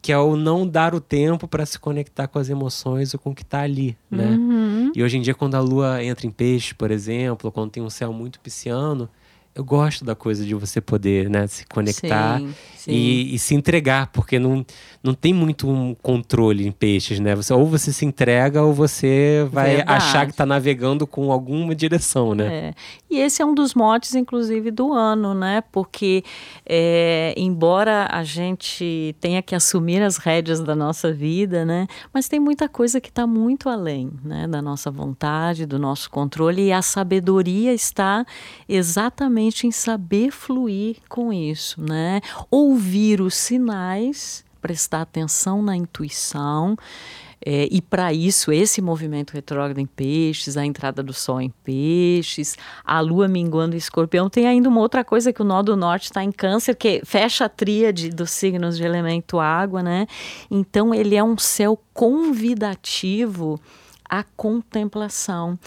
Que 0.00 0.12
é 0.12 0.18
o 0.18 0.36
não 0.36 0.66
dar 0.66 0.94
o 0.94 1.00
tempo 1.00 1.48
para 1.48 1.66
se 1.66 1.78
conectar 1.78 2.28
com 2.28 2.38
as 2.38 2.48
emoções 2.48 3.14
ou 3.14 3.20
com 3.20 3.30
o 3.30 3.34
que 3.34 3.42
está 3.42 3.62
ali, 3.62 3.96
né? 4.10 4.30
Uhum. 4.30 4.92
E 4.94 5.02
hoje 5.02 5.16
em 5.16 5.22
dia, 5.22 5.34
quando 5.34 5.54
a 5.54 5.60
lua 5.60 6.04
entra 6.04 6.26
em 6.26 6.30
peixe, 6.30 6.74
por 6.74 6.90
exemplo, 6.90 7.50
quando 7.50 7.70
tem 7.70 7.82
um 7.82 7.90
céu 7.90 8.12
muito 8.12 8.38
pisciano, 8.38 9.08
eu 9.54 9.64
gosto 9.64 10.04
da 10.04 10.14
coisa 10.16 10.44
de 10.44 10.54
você 10.54 10.80
poder, 10.80 11.30
né, 11.30 11.46
se 11.46 11.64
conectar. 11.66 12.40
Sim, 12.40 12.54
e, 12.86 13.34
e, 13.34 13.38
se 13.38 13.54
entregar, 13.54 14.08
porque 14.08 14.38
não, 14.38 14.62
não 15.02 15.14
tem 15.14 15.32
muito 15.32 15.66
um 15.66 15.94
controle 15.94 16.66
em 16.66 16.70
peixes, 16.70 17.18
né? 17.18 17.34
Você, 17.34 17.50
ou 17.54 17.66
você 17.66 17.90
se 17.90 18.04
entrega 18.04 18.62
ou 18.62 18.74
você 18.74 19.48
vai 19.50 19.76
Verdade. 19.76 20.04
achar 20.04 20.26
que 20.26 20.32
está 20.32 20.44
navegando 20.44 21.06
com 21.06 21.32
alguma 21.32 21.74
direção, 21.74 22.34
né? 22.34 22.46
É. 22.46 22.74
E 23.10 23.18
esse 23.20 23.40
é 23.40 23.46
um 23.46 23.54
dos 23.54 23.74
motes, 23.74 24.14
inclusive, 24.14 24.70
do 24.70 24.92
ano, 24.92 25.32
né? 25.32 25.62
Porque, 25.72 26.22
é, 26.66 27.32
embora 27.38 28.06
a 28.10 28.22
gente 28.22 29.16
tenha 29.18 29.40
que 29.40 29.54
assumir 29.54 30.02
as 30.02 30.18
rédeas 30.18 30.60
da 30.60 30.74
nossa 30.74 31.10
vida, 31.10 31.64
né? 31.64 31.86
Mas 32.12 32.28
tem 32.28 32.38
muita 32.38 32.68
coisa 32.68 33.00
que 33.00 33.08
está 33.08 33.26
muito 33.26 33.70
além 33.70 34.10
né? 34.22 34.46
da 34.46 34.60
nossa 34.60 34.90
vontade, 34.90 35.64
do 35.64 35.78
nosso 35.78 36.10
controle, 36.10 36.66
e 36.66 36.72
a 36.72 36.82
sabedoria 36.82 37.72
está 37.72 38.26
exatamente 38.68 39.43
em 39.66 39.70
saber 39.70 40.30
fluir 40.30 40.96
com 41.08 41.32
isso, 41.32 41.80
né? 41.80 42.20
Ouvir 42.50 43.20
os 43.20 43.34
sinais, 43.34 44.44
prestar 44.60 45.02
atenção 45.02 45.62
na 45.62 45.76
intuição. 45.76 46.76
É, 47.46 47.68
e 47.70 47.82
para 47.82 48.10
isso, 48.10 48.50
esse 48.50 48.80
movimento 48.80 49.34
retrógrado 49.34 49.78
em 49.78 49.84
peixes, 49.84 50.56
a 50.56 50.64
entrada 50.64 51.02
do 51.02 51.12
sol 51.12 51.42
em 51.42 51.52
peixes, 51.62 52.56
a 52.82 53.00
lua 53.00 53.28
minguando 53.28 53.74
em 53.74 53.78
escorpião. 53.78 54.30
Tem 54.30 54.46
ainda 54.46 54.68
uma 54.68 54.80
outra 54.80 55.04
coisa 55.04 55.30
que 55.30 55.42
o 55.42 55.44
nó 55.44 55.62
do 55.62 55.76
norte 55.76 56.04
está 56.04 56.24
em 56.24 56.32
câncer, 56.32 56.74
que 56.74 57.02
fecha 57.04 57.44
a 57.44 57.48
tríade 57.48 58.08
dos 58.08 58.30
signos 58.30 58.78
de 58.78 58.84
elemento 58.84 59.38
água, 59.38 59.82
né? 59.82 60.06
Então, 60.50 60.94
ele 60.94 61.14
é 61.14 61.22
um 61.22 61.36
céu 61.36 61.78
convidativo 61.92 63.60
a 64.20 64.24
contemplação 64.36 65.58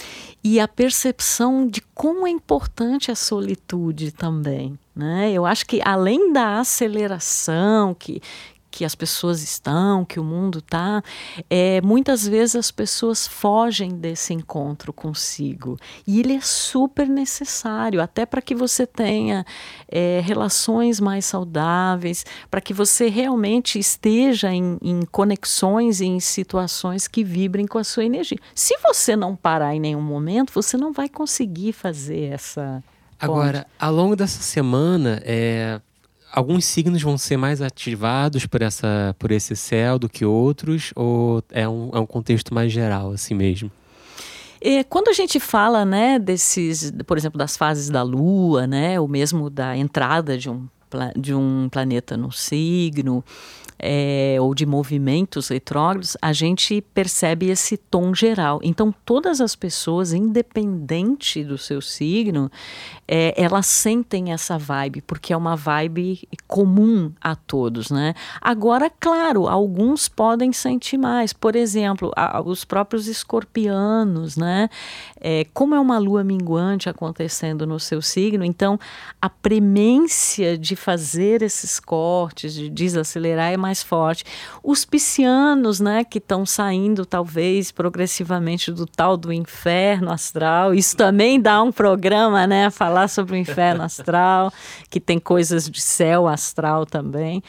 e 0.44 0.60
a 0.60 0.68
percepção 0.68 1.68
de 1.68 1.82
como 1.94 2.28
é 2.28 2.30
importante 2.30 3.12
a 3.12 3.16
solitude 3.16 4.12
também. 4.12 4.78
Né? 4.96 5.32
Eu 5.32 5.46
acho 5.46 5.66
que 5.66 5.82
além 5.84 6.34
da 6.34 6.60
aceleração 6.60 7.94
que, 7.94 8.22
que 8.78 8.86
as 8.86 8.94
pessoas 8.94 9.42
estão, 9.42 10.06
que 10.06 10.20
o 10.20 10.24
mundo 10.24 10.60
está, 10.60 11.02
é, 11.50 11.82
muitas 11.82 12.28
vezes 12.28 12.56
as 12.56 12.70
pessoas 12.70 13.26
fogem 13.26 13.90
desse 13.98 14.36
encontro 14.36 14.94
consigo. 14.94 15.80
E 16.06 16.20
ele 16.20 16.36
é 16.36 16.42
super 16.42 17.10
necessário, 17.10 18.00
até 18.00 18.24
para 18.24 18.40
que 18.40 18.54
você 18.54 18.86
tenha 18.86 19.44
é, 19.88 20.22
relações 20.24 21.00
mais 21.00 21.26
saudáveis, 21.26 22.24
para 22.52 22.62
que 22.62 22.72
você 22.72 23.10
realmente 23.10 23.80
esteja 23.80 24.54
em, 24.54 24.78
em 24.80 25.02
conexões 25.06 26.00
e 26.00 26.06
em 26.06 26.20
situações 26.20 27.08
que 27.08 27.24
vibrem 27.24 27.66
com 27.66 27.80
a 27.80 27.84
sua 27.84 28.06
energia. 28.06 28.38
Se 28.54 28.78
você 28.84 29.16
não 29.16 29.36
parar 29.36 29.74
em 29.74 29.80
nenhum 29.80 30.04
momento, 30.04 30.54
você 30.54 30.78
não 30.78 30.94
vai 30.94 31.10
conseguir 31.10 31.74
fazer 31.74 32.32
essa. 32.32 32.84
Agora, 33.20 33.66
ao 33.80 33.92
longo 33.92 34.16
dessa 34.16 34.44
semana, 34.44 35.20
é, 35.26 35.82
alguns 36.32 36.66
signos 36.66 37.02
vão 37.02 37.18
ser 37.18 37.38
mais 37.38 37.62
ativados 37.62 38.46
por, 38.46 38.62
essa, 38.62 39.16
por 39.18 39.32
esse 39.32 39.56
céu 39.56 39.98
do 39.98 40.10
que 40.10 40.26
outros? 40.26 40.92
Ou 40.96 41.44
é 41.52 41.68
um, 41.68 41.92
é 41.94 42.00
um 42.00 42.06
contexto 42.06 42.54
mais 42.54 42.72
geral, 42.72 43.12
assim 43.12 43.34
mesmo? 43.34 43.72
É, 44.60 44.84
quando 44.84 45.10
a 45.10 45.14
gente 45.14 45.40
fala, 45.40 45.86
né, 45.86 46.18
desses, 46.18 46.92
por 47.06 47.18
exemplo, 47.18 47.38
das 47.38 47.56
fases 47.56 47.90
da 47.90 48.02
Lua, 48.02 48.66
né, 48.66 49.00
ou 49.00 49.08
mesmo 49.08 49.50
da 49.50 49.78
entrada 49.78 50.38
de 50.38 50.50
um, 50.50 50.68
de 51.16 51.34
um 51.34 51.68
planeta 51.70 52.16
no 52.16 52.32
signo, 52.32 53.24
é, 53.80 54.38
ou 54.40 54.54
de 54.56 54.66
movimentos 54.66 55.50
retrógrados, 55.50 56.18
a 56.22 56.34
gente 56.34 56.82
percebe 56.94 57.50
esse 57.50 57.78
tom 57.78 58.14
geral. 58.14 58.60
Então, 58.64 58.94
todas 59.06 59.40
as 59.40 59.56
pessoas, 59.56 60.14
independente 60.14 61.44
do 61.44 61.58
seu 61.58 61.82
signo, 61.82 62.52
é, 63.08 63.34
elas 63.38 63.68
sentem 63.68 64.32
essa 64.34 64.58
vibe, 64.58 65.02
porque 65.02 65.32
é 65.32 65.38
uma 65.38 65.56
vibe 65.56 66.28
comum 66.48 67.12
a 67.22 67.36
todos, 67.36 67.92
né? 67.92 68.14
Agora, 68.42 68.90
claro, 68.90 69.48
alguns 69.48 70.10
podem 70.10 70.52
sentir 70.52 70.98
mais. 70.98 71.32
Por 71.32 71.56
exemplo, 71.56 72.12
a, 72.16 72.42
os 72.42 72.66
próprios 72.66 73.08
escorpianos, 73.08 74.36
né? 74.36 74.70
É, 75.20 75.46
como 75.54 75.76
é 75.76 75.80
uma 75.80 75.98
lua 75.98 76.24
minguante 76.24 76.90
acontecendo 76.90 77.68
no 77.68 77.80
seu 77.80 78.02
signo, 78.02 78.44
então 78.44 78.80
a 79.22 79.30
premência 79.30 80.58
de 80.58 80.76
fazer 80.78 81.42
esses 81.42 81.80
cortes, 81.80 82.54
de 82.54 82.70
desacelerar 82.70 83.52
é 83.52 83.58
mais 83.58 83.84
forte. 83.84 84.24
Os 84.64 84.86
piscianos, 84.86 85.80
né, 85.80 86.04
que 86.04 86.18
estão 86.18 86.46
saindo 86.46 87.06
talvez 87.06 87.72
progressivamente 87.72 88.72
do 88.72 88.86
tal 88.86 89.18
do 89.18 89.34
inferno 89.34 90.12
astral, 90.12 90.74
isso 90.74 90.96
também 90.96 91.40
dá 91.40 91.62
um 91.62 91.72
programa, 91.72 92.48
né, 92.48 92.70
falar 92.70 93.08
sobre 93.08 93.34
o 93.34 93.38
inferno 93.38 93.84
astral, 93.84 94.52
que 94.90 95.00
tem 95.00 95.20
coisas 95.20 95.70
de 95.70 95.82
céu 95.82 96.28
astral 96.28 96.86
também. 96.86 97.44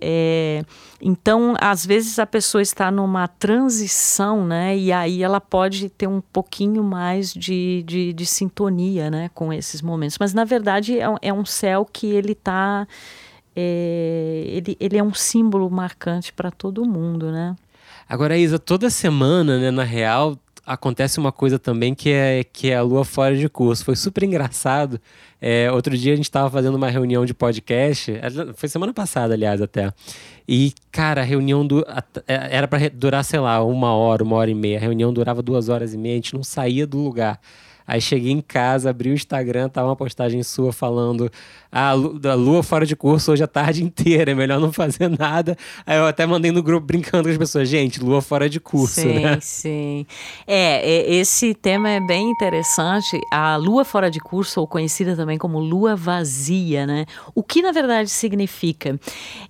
É, 0.00 0.64
então, 1.00 1.54
às 1.60 1.84
vezes 1.84 2.18
a 2.18 2.26
pessoa 2.26 2.62
está 2.62 2.90
numa 2.90 3.28
transição, 3.28 4.46
né? 4.46 4.76
E 4.76 4.92
aí 4.92 5.22
ela 5.22 5.40
pode 5.40 5.88
ter 5.90 6.06
um 6.06 6.20
pouquinho 6.20 6.82
mais 6.82 7.32
de, 7.32 7.82
de, 7.86 8.12
de 8.12 8.26
sintonia, 8.26 9.10
né? 9.10 9.30
Com 9.34 9.52
esses 9.52 9.82
momentos. 9.82 10.16
Mas, 10.18 10.32
na 10.32 10.44
verdade, 10.44 10.98
é, 10.98 11.06
é 11.22 11.32
um 11.32 11.44
céu 11.44 11.84
que 11.84 12.06
ele 12.06 12.32
está... 12.32 12.86
É, 13.54 14.44
ele, 14.46 14.76
ele 14.78 14.96
é 14.96 15.02
um 15.02 15.12
símbolo 15.12 15.68
marcante 15.68 16.32
para 16.32 16.50
todo 16.50 16.84
mundo, 16.84 17.30
né? 17.30 17.56
Agora, 18.08 18.36
Isa, 18.36 18.58
toda 18.58 18.90
semana, 18.90 19.58
né, 19.58 19.70
na 19.70 19.84
real, 19.84 20.36
acontece 20.64 21.18
uma 21.18 21.32
coisa 21.32 21.58
também 21.58 21.94
que 21.94 22.10
é, 22.10 22.44
que 22.44 22.70
é 22.70 22.76
a 22.76 22.82
lua 22.82 23.04
fora 23.04 23.36
de 23.36 23.48
curso. 23.48 23.84
Foi 23.84 23.96
super 23.96 24.22
engraçado. 24.22 25.00
É, 25.40 25.70
outro 25.72 25.96
dia 25.96 26.12
a 26.12 26.16
gente 26.16 26.26
estava 26.26 26.50
fazendo 26.50 26.74
uma 26.74 26.88
reunião 26.90 27.24
de 27.24 27.32
podcast, 27.32 28.12
é, 28.12 28.52
foi 28.54 28.68
semana 28.68 28.92
passada, 28.92 29.32
aliás, 29.34 29.62
até. 29.62 29.92
E, 30.46 30.74
cara, 30.92 31.22
a 31.22 31.24
reunião 31.24 31.66
do, 31.66 31.84
é, 32.26 32.56
era 32.56 32.68
para 32.68 32.90
durar, 32.90 33.24
sei 33.24 33.40
lá, 33.40 33.64
uma 33.64 33.94
hora, 33.94 34.22
uma 34.22 34.36
hora 34.36 34.50
e 34.50 34.54
meia. 34.54 34.76
A 34.76 34.80
reunião 34.80 35.12
durava 35.12 35.42
duas 35.42 35.68
horas 35.68 35.94
e 35.94 35.98
meia, 35.98 36.14
a 36.14 36.16
gente 36.16 36.34
não 36.34 36.42
saía 36.42 36.86
do 36.86 36.98
lugar. 36.98 37.40
Aí 37.90 38.00
cheguei 38.00 38.30
em 38.30 38.40
casa, 38.40 38.88
abri 38.88 39.10
o 39.10 39.14
Instagram, 39.14 39.68
tava 39.68 39.88
uma 39.88 39.96
postagem 39.96 40.44
sua 40.44 40.72
falando 40.72 41.28
ah, 41.72 41.92
da 42.20 42.34
lua 42.34 42.62
fora 42.62 42.86
de 42.86 42.94
curso 42.94 43.32
hoje 43.32 43.42
a 43.42 43.48
tarde 43.48 43.82
inteira, 43.84 44.30
é 44.30 44.34
melhor 44.34 44.60
não 44.60 44.72
fazer 44.72 45.08
nada. 45.08 45.56
Aí 45.84 45.98
eu 45.98 46.06
até 46.06 46.24
mandei 46.24 46.52
no 46.52 46.62
grupo 46.62 46.86
brincando 46.86 47.24
com 47.24 47.30
as 47.30 47.36
pessoas, 47.36 47.68
gente, 47.68 47.98
lua 47.98 48.22
fora 48.22 48.48
de 48.48 48.60
curso, 48.60 49.00
sim, 49.00 49.18
né? 49.18 49.38
Sim, 49.40 50.06
é, 50.46 51.12
esse 51.14 51.52
tema 51.52 51.90
é 51.90 51.98
bem 51.98 52.30
interessante. 52.30 53.20
A 53.28 53.56
lua 53.56 53.84
fora 53.84 54.08
de 54.08 54.20
curso, 54.20 54.60
ou 54.60 54.68
conhecida 54.68 55.16
também 55.16 55.36
como 55.36 55.58
lua 55.58 55.96
vazia, 55.96 56.86
né? 56.86 57.06
O 57.34 57.42
que 57.42 57.60
na 57.60 57.72
verdade 57.72 58.08
significa? 58.08 59.00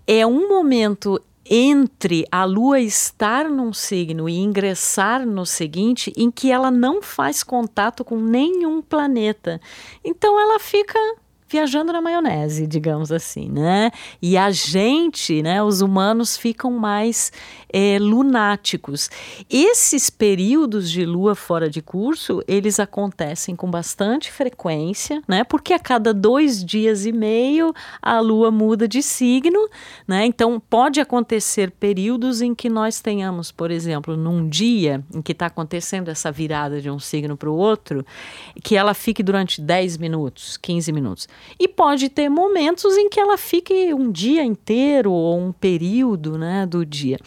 É 0.06 0.26
um 0.26 0.48
momento 0.48 1.20
entre 1.52 2.24
a 2.30 2.44
Lua 2.44 2.78
estar 2.78 3.50
num 3.50 3.72
signo 3.72 4.28
e 4.28 4.38
ingressar 4.38 5.26
no 5.26 5.44
seguinte, 5.44 6.12
em 6.16 6.30
que 6.30 6.52
ela 6.52 6.70
não 6.70 7.02
faz 7.02 7.42
contato 7.42 8.04
com 8.04 8.20
nenhum 8.20 8.80
planeta. 8.80 9.60
Então 10.04 10.38
ela 10.38 10.60
fica 10.60 10.96
viajando 11.50 11.92
na 11.92 12.00
maionese, 12.00 12.64
digamos 12.64 13.10
assim, 13.10 13.50
né? 13.50 13.90
E 14.22 14.38
a 14.38 14.52
gente, 14.52 15.42
né, 15.42 15.60
os 15.60 15.80
humanos 15.80 16.36
ficam 16.36 16.70
mais 16.70 17.32
é, 17.72 17.98
lunáticos. 18.00 19.10
Esses 19.50 20.10
períodos 20.10 20.88
de 20.88 21.04
lua 21.04 21.34
fora 21.34 21.68
de 21.68 21.82
curso, 21.82 22.40
eles 22.46 22.78
acontecem 22.78 23.56
com 23.56 23.68
bastante 23.68 24.30
frequência, 24.30 25.22
né? 25.26 25.42
Porque 25.42 25.72
a 25.72 25.78
cada 25.80 26.14
dois 26.14 26.64
dias 26.64 27.04
e 27.04 27.10
meio 27.10 27.74
a 28.00 28.20
lua 28.20 28.52
muda 28.52 28.86
de 28.86 29.02
signo, 29.02 29.68
né? 30.06 30.24
Então 30.26 30.60
pode 30.60 31.00
acontecer 31.00 31.72
períodos 31.72 32.40
em 32.40 32.54
que 32.54 32.68
nós 32.68 33.00
tenhamos, 33.00 33.50
por 33.50 33.72
exemplo, 33.72 34.16
num 34.16 34.48
dia 34.48 35.02
em 35.12 35.20
que 35.20 35.32
está 35.32 35.46
acontecendo 35.46 36.10
essa 36.10 36.30
virada 36.30 36.80
de 36.80 36.88
um 36.88 37.00
signo 37.00 37.36
para 37.36 37.50
o 37.50 37.56
outro, 37.56 38.06
que 38.62 38.76
ela 38.76 38.94
fique 38.94 39.20
durante 39.20 39.60
10 39.60 39.96
minutos, 39.96 40.56
15 40.56 40.92
minutos. 40.92 41.28
E 41.58 41.68
pode 41.68 42.08
ter 42.08 42.28
momentos 42.28 42.96
em 42.96 43.08
que 43.08 43.20
ela 43.20 43.36
fique 43.36 43.92
um 43.94 44.10
dia 44.10 44.44
inteiro 44.44 45.12
ou 45.12 45.38
um 45.38 45.52
período 45.52 46.38
né, 46.38 46.66
do 46.66 46.84
dia. 46.84 47.18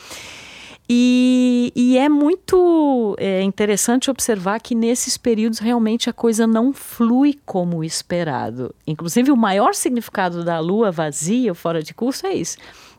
E, 0.90 1.72
e, 1.76 1.98
é 1.98 2.10
muito 2.10 3.16
é, 3.18 3.42
interessante 3.42 4.12
observar 4.12 4.60
que 4.60 4.76
nesses 4.76 5.18
períodos 5.18 5.60
realmente 5.60 6.10
a 6.10 6.14
coisa 6.14 6.46
não 6.46 6.74
flui 6.74 7.40
como 7.46 7.84
esperado. 7.84 8.76
Inclusive, 8.86 9.32
o 9.32 9.38
maior 9.38 9.74
significado 9.74 10.44
da 10.44 10.60
lua 10.60 10.92
vazia, 10.92 11.56
fora 11.56 11.82
de 11.82 11.94
curso, 11.94 12.28
é 12.28 12.34
isso. 12.34 12.58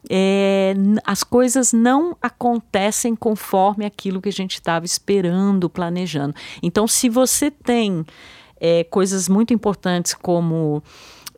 É, 0.08 0.74
as 1.04 1.22
coisas 1.22 1.72
não 1.72 2.16
acontecem 2.22 3.14
conforme 3.14 3.84
aquilo 3.84 4.20
que 4.20 4.28
a 4.28 4.32
gente 4.32 4.54
estava 4.54 4.86
esperando, 4.86 5.68
planejando. 5.68 6.34
Então, 6.62 6.88
se 6.88 7.08
você 7.10 7.50
tem 7.50 8.04
é, 8.66 8.82
coisas 8.84 9.28
muito 9.28 9.52
importantes 9.52 10.14
como 10.14 10.82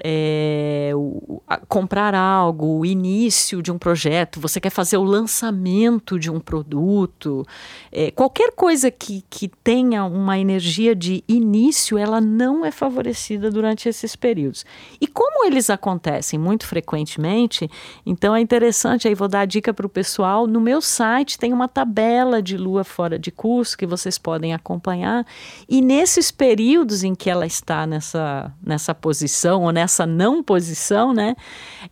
é, 0.02 0.92
o, 0.94 1.42
a, 1.46 1.56
comprar 1.58 2.14
algo, 2.14 2.78
o 2.78 2.86
início 2.86 3.62
de 3.62 3.72
um 3.72 3.78
projeto, 3.78 4.40
você 4.40 4.60
quer 4.60 4.70
fazer 4.70 4.96
o 4.96 5.02
lançamento 5.02 6.18
de 6.18 6.30
um 6.30 6.38
produto, 6.38 7.46
é, 7.90 8.10
qualquer 8.10 8.52
coisa 8.52 8.90
que, 8.90 9.24
que 9.28 9.48
tenha 9.48 10.04
uma 10.04 10.38
energia 10.38 10.94
de 10.94 11.24
início, 11.26 11.96
ela 11.96 12.20
não 12.20 12.64
é 12.64 12.70
favorecida 12.70 13.50
durante 13.50 13.88
esses 13.88 14.14
períodos. 14.14 14.64
E 15.00 15.06
como 15.06 15.46
eles 15.46 15.70
acontecem 15.70 16.38
muito 16.38 16.66
frequentemente, 16.66 17.70
então 18.04 18.34
é 18.34 18.40
interessante, 18.40 19.08
aí 19.08 19.14
vou 19.14 19.28
dar 19.28 19.40
a 19.40 19.46
dica 19.46 19.72
para 19.72 19.86
o 19.86 19.90
pessoal, 19.90 20.46
no 20.46 20.60
meu 20.60 20.80
site 20.80 21.38
tem 21.38 21.52
uma 21.52 21.68
tabela 21.68 22.42
de 22.42 22.56
lua 22.56 22.84
fora 22.84 23.18
de 23.18 23.30
curso 23.30 23.78
que 23.78 23.86
vocês 23.86 24.18
podem 24.18 24.52
acompanhar, 24.52 25.26
e 25.68 25.80
nesses 25.80 26.30
períodos 26.30 27.02
em 27.02 27.14
que 27.14 27.30
ela 27.30 27.46
está 27.46 27.86
nessa, 27.86 28.52
nessa 28.62 28.94
posição 28.94 29.62
ou 29.62 29.72
nessa 29.72 29.85
essa 29.86 30.06
não 30.06 30.42
posição, 30.42 31.14
né, 31.14 31.34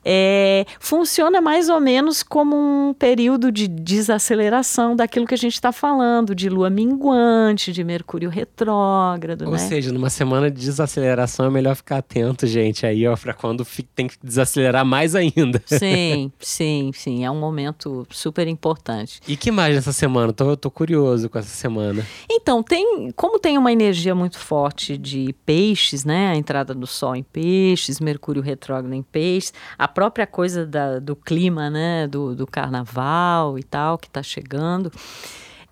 é, 0.05 0.67
funciona 0.79 1.41
mais 1.41 1.69
ou 1.69 1.81
menos 1.81 2.23
como 2.23 2.57
um 2.57 2.95
período 2.95 3.51
de 3.51 3.67
desaceleração 3.67 4.95
daquilo 4.95 5.27
que 5.27 5.35
a 5.35 5.39
gente 5.39 5.55
está 5.55 5.73
falando, 5.73 6.35
de 6.35 6.49
lua 6.49 6.71
minguante, 6.71 7.73
de 7.73 7.83
Mercúrio 7.83 8.29
retrógrado. 8.29 9.43
Ou 9.47 9.53
né? 9.53 9.59
seja, 9.59 9.93
numa 9.93 10.11
semana 10.11 10.51
de 10.51 10.61
desaceleração 10.61 11.47
é 11.47 11.51
melhor 11.51 11.75
ficar 11.75 11.99
atento, 11.99 12.47
gente, 12.47 12.87
aí, 12.87 13.07
ó, 13.07 13.17
para 13.17 13.33
quando 13.33 13.67
tem 13.95 14.09
que 14.09 14.17
desacelerar 14.23 14.85
mais 14.85 15.15
ainda. 15.15 15.63
Sim, 15.67 16.33
sim, 16.39 16.91
sim. 16.95 17.25
É 17.25 17.31
um 17.31 17.39
momento 17.39 18.07
super 18.11 18.47
importante. 18.47 19.21
E 19.27 19.37
que 19.37 19.51
mais 19.51 19.75
nessa 19.75 19.93
semana? 19.93 20.33
Tô, 20.33 20.57
tô 20.57 20.71
curioso 20.71 21.29
com 21.29 21.39
essa 21.39 21.49
semana. 21.49 22.07
Então, 22.31 22.63
tem, 22.63 23.11
como 23.17 23.39
tem 23.39 23.59
uma 23.59 23.73
energia 23.73 24.15
muito 24.15 24.39
forte 24.39 24.97
de 24.97 25.35
peixes, 25.45 26.05
né? 26.05 26.29
A 26.29 26.37
entrada 26.37 26.75
do 26.75 26.87
sol 26.87 27.17
em 27.17 27.23
peixes 27.23 27.84
peixes, 27.85 28.01
Mercúrio 28.01 28.43
retrógrado 28.43 28.93
em 28.95 29.03
peixes, 29.03 29.53
a 29.79 29.87
própria 29.87 30.27
coisa 30.27 30.67
da, 30.67 30.99
do 30.99 31.15
clima, 31.15 31.69
né, 31.69 32.07
do, 32.07 32.35
do 32.35 32.47
carnaval 32.47 33.59
e 33.59 33.63
tal, 33.63 33.99
que 33.99 34.07
está 34.07 34.23
chegando. 34.23 34.91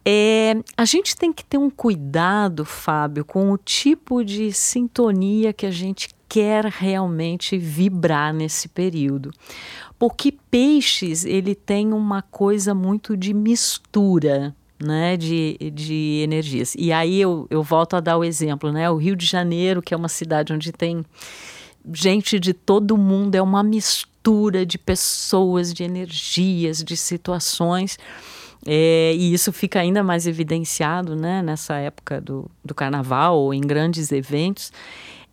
É, 0.05 0.57
a 0.77 0.85
gente 0.85 1.17
tem 1.17 1.33
que 1.33 1.45
ter 1.45 1.59
um 1.59 1.71
cuidado, 1.71 2.65
Fábio, 2.65 3.25
com 3.25 3.53
o 3.53 3.59
tipo 3.59 4.25
de 4.25 4.53
sintonia 4.53 5.53
que 5.53 5.65
a 5.65 5.71
gente 5.71 6.09
quer 6.29 6.65
realmente 6.65 7.57
vibrar 7.57 8.35
nesse 8.35 8.69
período. 8.69 9.31
Porque 9.99 10.35
peixes, 10.51 11.25
ele 11.25 11.55
tem 11.55 11.93
uma 11.93 12.21
coisa 12.21 12.75
muito 12.75 13.17
de 13.17 13.33
mistura, 13.33 14.55
né, 14.83 15.17
de, 15.17 15.57
de 15.73 16.21
energias. 16.25 16.75
E 16.77 16.93
aí 16.93 17.21
eu, 17.21 17.47
eu 17.49 17.63
volto 17.63 17.95
a 17.95 18.01
dar 18.01 18.19
o 18.19 18.25
exemplo, 18.25 18.73
né, 18.73 18.91
o 18.91 18.97
Rio 18.97 19.15
de 19.15 19.25
Janeiro, 19.25 19.81
que 19.81 19.95
é 19.95 19.97
uma 19.97 20.09
cidade 20.09 20.53
onde 20.53 20.73
tem 20.73 21.05
gente 21.93 22.39
de 22.39 22.53
todo 22.53 22.97
mundo, 22.97 23.35
é 23.35 23.43
uma 23.43 23.63
mistura 23.63 24.65
de 24.65 24.79
pessoas, 24.79 25.73
de 25.73 25.83
energias, 25.83 26.83
de 26.83 26.97
situações. 26.97 27.99
É, 28.65 29.13
e 29.17 29.33
isso 29.33 29.53
fica 29.53 29.81
ainda 29.81 30.03
mais 30.03 30.27
evidenciado 30.27 31.17
né, 31.17 31.43
nessa 31.43 31.77
época 31.77 32.21
do, 32.21 32.49
do 32.65 32.75
carnaval 32.75 33.39
ou 33.39 33.53
em 33.53 33.61
grandes 33.61 34.13
eventos. 34.13 34.73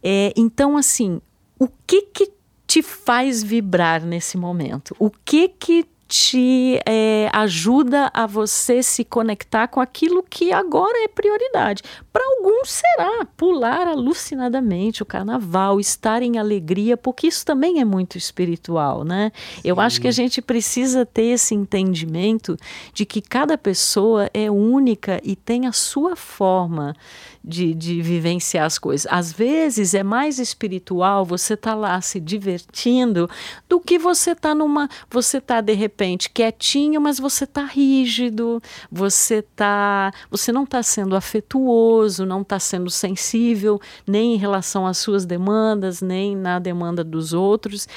É, 0.02 0.34
então, 0.36 0.76
assim, 0.78 1.22
o 1.60 1.68
que 1.86 2.04
que 2.04 2.32
te 2.66 2.82
faz 2.82 3.44
vibrar 3.44 4.04
nesse 4.04 4.38
momento? 4.38 4.96
O 4.98 5.10
que 5.10 5.48
que 5.50 5.86
te 6.10 6.82
é, 6.88 7.30
ajuda 7.32 8.10
a 8.12 8.26
você 8.26 8.82
se 8.82 9.06
conectar 9.06 9.68
com 9.68 9.80
aquilo 9.80 10.26
que 10.28 10.52
agora 10.52 11.04
é 11.04 11.08
prioridade. 11.08 11.84
Para 12.12 12.24
alguns 12.26 12.72
será 12.72 13.26
pular 13.38 13.88
alucinadamente 13.88 15.04
o 15.04 15.06
carnaval, 15.06 15.80
estar 15.80 16.24
em 16.24 16.40
alegria, 16.40 16.98
porque 16.98 17.28
isso 17.28 17.46
também 17.46 17.80
é 17.80 17.86
muito 17.86 18.18
espiritual, 18.18 19.04
né? 19.04 19.32
Sim. 19.36 19.62
Eu 19.64 19.80
acho 19.80 20.02
que 20.02 20.08
a 20.08 20.12
gente 20.12 20.42
precisa 20.42 21.06
ter 21.06 21.26
esse 21.26 21.54
entendimento 21.54 22.58
de 22.92 23.06
que 23.06 23.22
cada 23.22 23.56
pessoa 23.56 24.32
é 24.34 24.50
única 24.50 25.22
e 25.24 25.36
tem 25.36 25.68
a 25.68 25.72
sua 25.72 26.16
forma 26.16 26.96
de, 27.44 27.74
de 27.74 28.02
vivenciar 28.02 28.66
as 28.66 28.78
coisas. 28.78 29.08
Às 29.12 29.32
vezes 29.32 29.94
é 29.94 30.04
mais 30.04 30.40
espiritual 30.40 31.26
você 31.26 31.56
tá 31.56 31.74
lá 31.74 32.00
se 32.02 32.20
divertindo 32.20 33.30
do 33.68 33.80
que 33.80 33.98
você 33.98 34.36
tá 34.36 34.54
numa, 34.54 34.90
você 35.10 35.40
tá 35.40 35.62
de 35.62 35.74
repente 35.74 36.30
quietinho, 36.30 37.00
mas 37.00 37.20
você 37.20 37.46
tá 37.46 37.64
rígido, 37.64 38.62
você 38.92 39.42
tá, 39.42 40.12
você 40.30 40.52
não 40.52 40.64
está 40.64 40.84
sendo 40.84 41.16
afetuoso, 41.16 42.26
não 42.26 42.42
está 42.42 42.60
sendo 42.60 42.90
sensível 42.90 43.80
nem 44.06 44.36
em 44.36 44.38
relação 44.38 44.86
às 44.86 44.98
suas 44.98 45.26
demandas, 45.26 46.02
nem 46.02 46.36
na 46.36 46.60
demanda 46.60 47.04
dos 47.04 47.34
outros. 47.34 47.88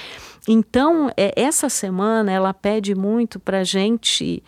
Então, 0.48 1.10
é, 1.16 1.32
essa 1.36 1.68
semana 1.68 2.32
ela 2.32 2.52
pede 2.52 2.94
muito 2.94 3.38
para 3.38 3.62
gente 3.62 4.42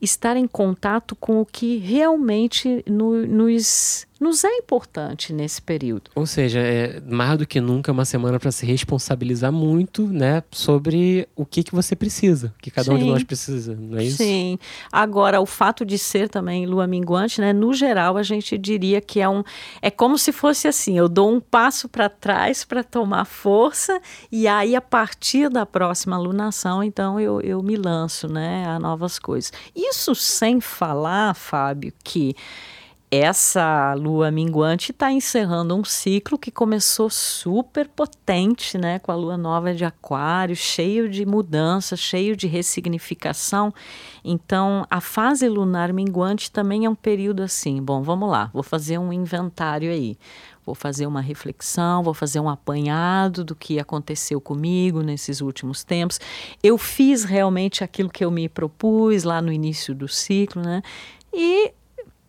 estar 0.00 0.36
em 0.36 0.46
contato 0.46 1.14
com 1.14 1.40
o 1.40 1.46
que 1.46 1.76
realmente 1.76 2.82
no, 2.88 3.26
nos 3.26 4.06
nos 4.20 4.44
é 4.44 4.54
importante 4.56 5.32
nesse 5.32 5.62
período. 5.62 6.10
Ou 6.14 6.26
seja, 6.26 6.60
é 6.60 7.00
mais 7.00 7.38
do 7.38 7.46
que 7.46 7.58
nunca 7.58 7.90
uma 7.90 8.04
semana 8.04 8.38
para 8.38 8.52
se 8.52 8.66
responsabilizar 8.66 9.50
muito, 9.50 10.06
né, 10.06 10.42
sobre 10.50 11.26
o 11.34 11.46
que 11.46 11.62
que 11.62 11.74
você 11.74 11.96
precisa, 11.96 12.54
que 12.60 12.70
cada 12.70 12.90
Sim. 12.90 12.94
um 12.94 12.98
de 12.98 13.04
nós 13.06 13.24
precisa, 13.24 13.74
não 13.74 13.98
é 13.98 14.04
isso? 14.04 14.18
Sim. 14.18 14.58
Agora, 14.92 15.40
o 15.40 15.46
fato 15.46 15.86
de 15.86 15.96
ser 15.96 16.28
também 16.28 16.66
lua 16.66 16.86
minguante, 16.86 17.40
né, 17.40 17.54
no 17.54 17.72
geral 17.72 18.18
a 18.18 18.22
gente 18.22 18.58
diria 18.58 19.00
que 19.00 19.20
é 19.20 19.28
um 19.28 19.42
é 19.80 19.90
como 19.90 20.18
se 20.18 20.32
fosse 20.32 20.68
assim, 20.68 20.98
eu 20.98 21.08
dou 21.08 21.32
um 21.32 21.40
passo 21.40 21.88
para 21.88 22.10
trás 22.10 22.62
para 22.62 22.84
tomar 22.84 23.24
força 23.24 24.00
e 24.30 24.46
aí 24.46 24.76
a 24.76 24.82
partir 24.82 25.48
da 25.48 25.64
próxima 25.64 26.18
lunação, 26.18 26.84
então 26.84 27.18
eu, 27.18 27.40
eu 27.40 27.62
me 27.62 27.76
lanço, 27.76 28.28
né, 28.28 28.66
a 28.66 28.78
novas 28.78 29.18
coisas. 29.18 29.50
Isso 29.74 30.14
sem 30.14 30.60
falar, 30.60 31.34
Fábio, 31.34 31.92
que 32.04 32.34
essa 33.10 33.92
lua 33.94 34.30
minguante 34.30 34.92
está 34.92 35.10
encerrando 35.10 35.74
um 35.74 35.82
ciclo 35.82 36.38
que 36.38 36.50
começou 36.50 37.10
super 37.10 37.88
potente, 37.88 38.78
né, 38.78 39.00
com 39.00 39.10
a 39.10 39.16
lua 39.16 39.36
nova 39.36 39.74
de 39.74 39.84
Aquário, 39.84 40.54
cheio 40.54 41.08
de 41.08 41.26
mudança, 41.26 41.96
cheio 41.96 42.36
de 42.36 42.46
ressignificação. 42.46 43.74
Então, 44.24 44.86
a 44.88 45.00
fase 45.00 45.48
lunar 45.48 45.92
minguante 45.92 46.52
também 46.52 46.84
é 46.84 46.90
um 46.90 46.94
período 46.94 47.42
assim. 47.42 47.82
Bom, 47.82 48.00
vamos 48.00 48.30
lá, 48.30 48.48
vou 48.54 48.62
fazer 48.62 48.96
um 48.96 49.12
inventário 49.12 49.90
aí. 49.90 50.16
Vou 50.64 50.74
fazer 50.74 51.06
uma 51.06 51.20
reflexão, 51.20 52.04
vou 52.04 52.14
fazer 52.14 52.38
um 52.38 52.48
apanhado 52.48 53.42
do 53.42 53.56
que 53.56 53.80
aconteceu 53.80 54.40
comigo 54.40 55.02
nesses 55.02 55.40
últimos 55.40 55.82
tempos. 55.82 56.20
Eu 56.62 56.78
fiz 56.78 57.24
realmente 57.24 57.82
aquilo 57.82 58.08
que 58.08 58.24
eu 58.24 58.30
me 58.30 58.48
propus 58.48 59.24
lá 59.24 59.42
no 59.42 59.50
início 59.50 59.94
do 59.96 60.06
ciclo, 60.06 60.62
né? 60.62 60.80
E 61.32 61.72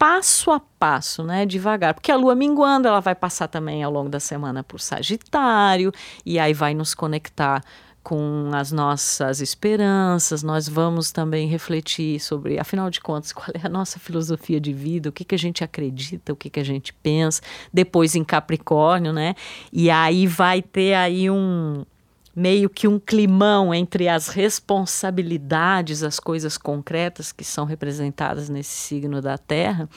passo 0.01 0.49
a 0.49 0.59
passo, 0.59 1.23
né, 1.23 1.45
devagar, 1.45 1.93
porque 1.93 2.11
a 2.11 2.15
lua 2.15 2.33
minguando, 2.33 2.87
ela 2.87 2.99
vai 2.99 3.13
passar 3.13 3.47
também 3.47 3.83
ao 3.83 3.91
longo 3.91 4.09
da 4.09 4.19
semana 4.19 4.63
por 4.63 4.79
Sagitário 4.79 5.91
e 6.25 6.39
aí 6.39 6.55
vai 6.55 6.73
nos 6.73 6.95
conectar 6.95 7.61
com 8.01 8.49
as 8.51 8.71
nossas 8.71 9.41
esperanças, 9.41 10.41
nós 10.41 10.67
vamos 10.67 11.11
também 11.11 11.47
refletir 11.47 12.19
sobre, 12.19 12.59
afinal 12.59 12.89
de 12.89 12.99
contas, 12.99 13.29
qual 13.31 13.49
é 13.53 13.63
a 13.63 13.69
nossa 13.69 13.99
filosofia 13.99 14.59
de 14.59 14.73
vida, 14.73 15.09
o 15.09 15.11
que, 15.11 15.23
que 15.23 15.35
a 15.35 15.37
gente 15.37 15.63
acredita, 15.63 16.33
o 16.33 16.35
que, 16.35 16.49
que 16.49 16.59
a 16.59 16.65
gente 16.65 16.91
pensa, 16.93 17.39
depois 17.71 18.15
em 18.15 18.23
Capricórnio, 18.23 19.13
né? 19.13 19.35
E 19.71 19.91
aí 19.91 20.25
vai 20.25 20.63
ter 20.63 20.95
aí 20.95 21.29
um, 21.29 21.85
meio 22.35 22.69
que 22.69 22.87
um 22.87 22.99
climão 22.99 23.73
entre 23.73 24.07
as 24.07 24.29
responsabilidades, 24.29 26.03
as 26.03 26.19
coisas 26.19 26.57
concretas 26.57 27.31
que 27.31 27.43
são 27.43 27.65
representadas 27.65 28.49
nesse 28.49 28.73
signo 28.73 29.21
da 29.21 29.37
Terra, 29.37 29.89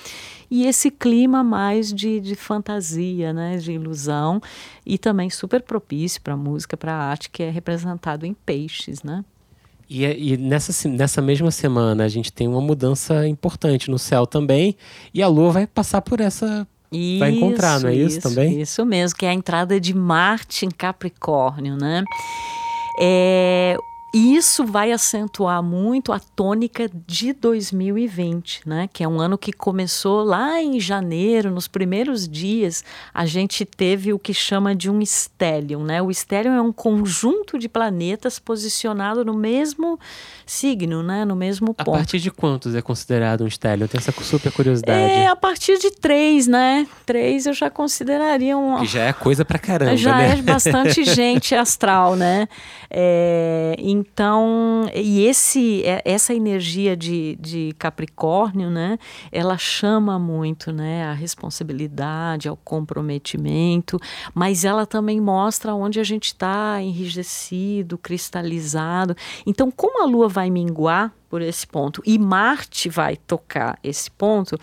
e 0.50 0.66
esse 0.66 0.90
clima 0.90 1.44
mais 1.44 1.92
de, 1.92 2.20
de 2.20 2.34
fantasia, 2.34 3.32
né, 3.32 3.56
de 3.56 3.72
ilusão, 3.72 4.40
e 4.84 4.98
também 4.98 5.30
super 5.30 5.62
propício 5.62 6.20
para 6.20 6.34
a 6.34 6.36
música, 6.36 6.76
para 6.76 6.92
a 6.92 7.10
arte, 7.10 7.30
que 7.30 7.42
é 7.42 7.50
representado 7.50 8.26
em 8.26 8.34
peixes, 8.34 9.02
né? 9.02 9.24
E, 9.88 10.04
é, 10.04 10.18
e, 10.18 10.36
nessa, 10.36 10.88
nessa 10.88 11.20
mesma 11.20 11.50
semana 11.50 12.04
a 12.04 12.08
gente 12.08 12.32
tem 12.32 12.48
uma 12.48 12.60
mudança 12.60 13.28
importante 13.28 13.90
no 13.90 13.98
céu 13.98 14.26
também, 14.26 14.76
e 15.12 15.22
a 15.22 15.28
Lua 15.28 15.52
vai 15.52 15.66
passar 15.66 16.00
por 16.00 16.20
essa 16.20 16.66
isso, 16.94 17.18
vai 17.18 17.30
encontrar, 17.32 17.80
não 17.80 17.88
é 17.88 17.94
isso, 17.94 18.18
isso, 18.18 18.28
também? 18.28 18.60
Isso 18.60 18.84
mesmo, 18.84 19.18
que 19.18 19.26
é 19.26 19.30
a 19.30 19.34
entrada 19.34 19.80
de 19.80 19.94
Marte 19.94 20.66
em 20.66 20.70
Capricórnio, 20.70 21.76
né? 21.76 22.04
É, 23.00 23.76
E 24.14 24.36
isso 24.36 24.64
vai 24.64 24.92
acentuar 24.92 25.60
muito 25.60 26.12
a 26.12 26.20
tônica 26.20 26.88
de 27.04 27.32
2020, 27.32 28.60
né? 28.64 28.88
Que 28.92 29.02
é 29.02 29.08
um 29.08 29.20
ano 29.20 29.36
que 29.36 29.52
começou 29.52 30.22
lá 30.22 30.62
em 30.62 30.78
janeiro, 30.78 31.50
nos 31.50 31.66
primeiros 31.66 32.28
dias, 32.28 32.84
a 33.12 33.26
gente 33.26 33.64
teve 33.64 34.12
o 34.12 34.18
que 34.18 34.32
chama 34.32 34.72
de 34.72 34.88
um 34.88 35.00
stellium, 35.02 35.82
né? 35.82 36.00
O 36.00 36.12
stellium 36.12 36.52
é 36.52 36.62
um 36.62 36.70
conjunto 36.70 37.58
de 37.58 37.68
planetas 37.68 38.38
posicionado 38.38 39.24
no 39.24 39.34
mesmo 39.34 39.98
signo, 40.46 41.02
né? 41.02 41.24
No 41.24 41.34
mesmo 41.34 41.74
ponto. 41.74 41.90
A 41.90 41.94
partir 41.94 42.20
de 42.20 42.30
quantos 42.30 42.76
é 42.76 42.80
considerado 42.80 43.42
um 43.42 43.48
stellium? 43.48 43.88
Tem 43.88 43.98
essa 43.98 44.12
super 44.22 44.52
curiosidade. 44.52 44.96
É, 44.96 45.26
a 45.26 45.34
partir 45.34 45.76
de 45.80 45.90
três, 45.90 46.46
né? 46.46 46.86
Três 47.04 47.46
eu 47.46 47.52
já 47.52 47.68
consideraria 47.68 48.56
um... 48.56 48.78
Que 48.78 48.86
já 48.86 49.06
é 49.06 49.12
coisa 49.12 49.44
pra 49.44 49.58
caramba, 49.58 49.96
já 49.96 50.18
né? 50.18 50.38
é 50.38 50.42
bastante 50.42 51.02
gente 51.02 51.52
astral, 51.52 52.14
né? 52.14 52.46
É, 52.88 53.74
então, 54.04 54.86
e 54.94 55.24
esse, 55.24 55.82
é, 55.82 56.02
essa 56.04 56.34
energia 56.34 56.94
de, 56.94 57.36
de 57.40 57.74
Capricórnio, 57.78 58.70
né? 58.70 58.98
Ela 59.32 59.56
chama 59.56 60.18
muito, 60.18 60.70
né? 60.70 61.06
A 61.06 61.14
responsabilidade, 61.14 62.46
ao 62.46 62.56
comprometimento, 62.56 63.98
mas 64.34 64.62
ela 64.62 64.84
também 64.84 65.20
mostra 65.20 65.74
onde 65.74 65.98
a 65.98 66.04
gente 66.04 66.26
está 66.26 66.82
enrijecido, 66.82 67.96
cristalizado. 67.96 69.16
Então, 69.46 69.70
como 69.70 70.02
a 70.02 70.06
Lua 70.06 70.28
vai 70.28 70.50
minguar 70.50 71.10
por 71.30 71.40
esse 71.40 71.66
ponto 71.66 72.02
e 72.04 72.18
Marte 72.18 72.90
vai 72.90 73.16
tocar 73.16 73.78
esse 73.82 74.10
ponto, 74.10 74.56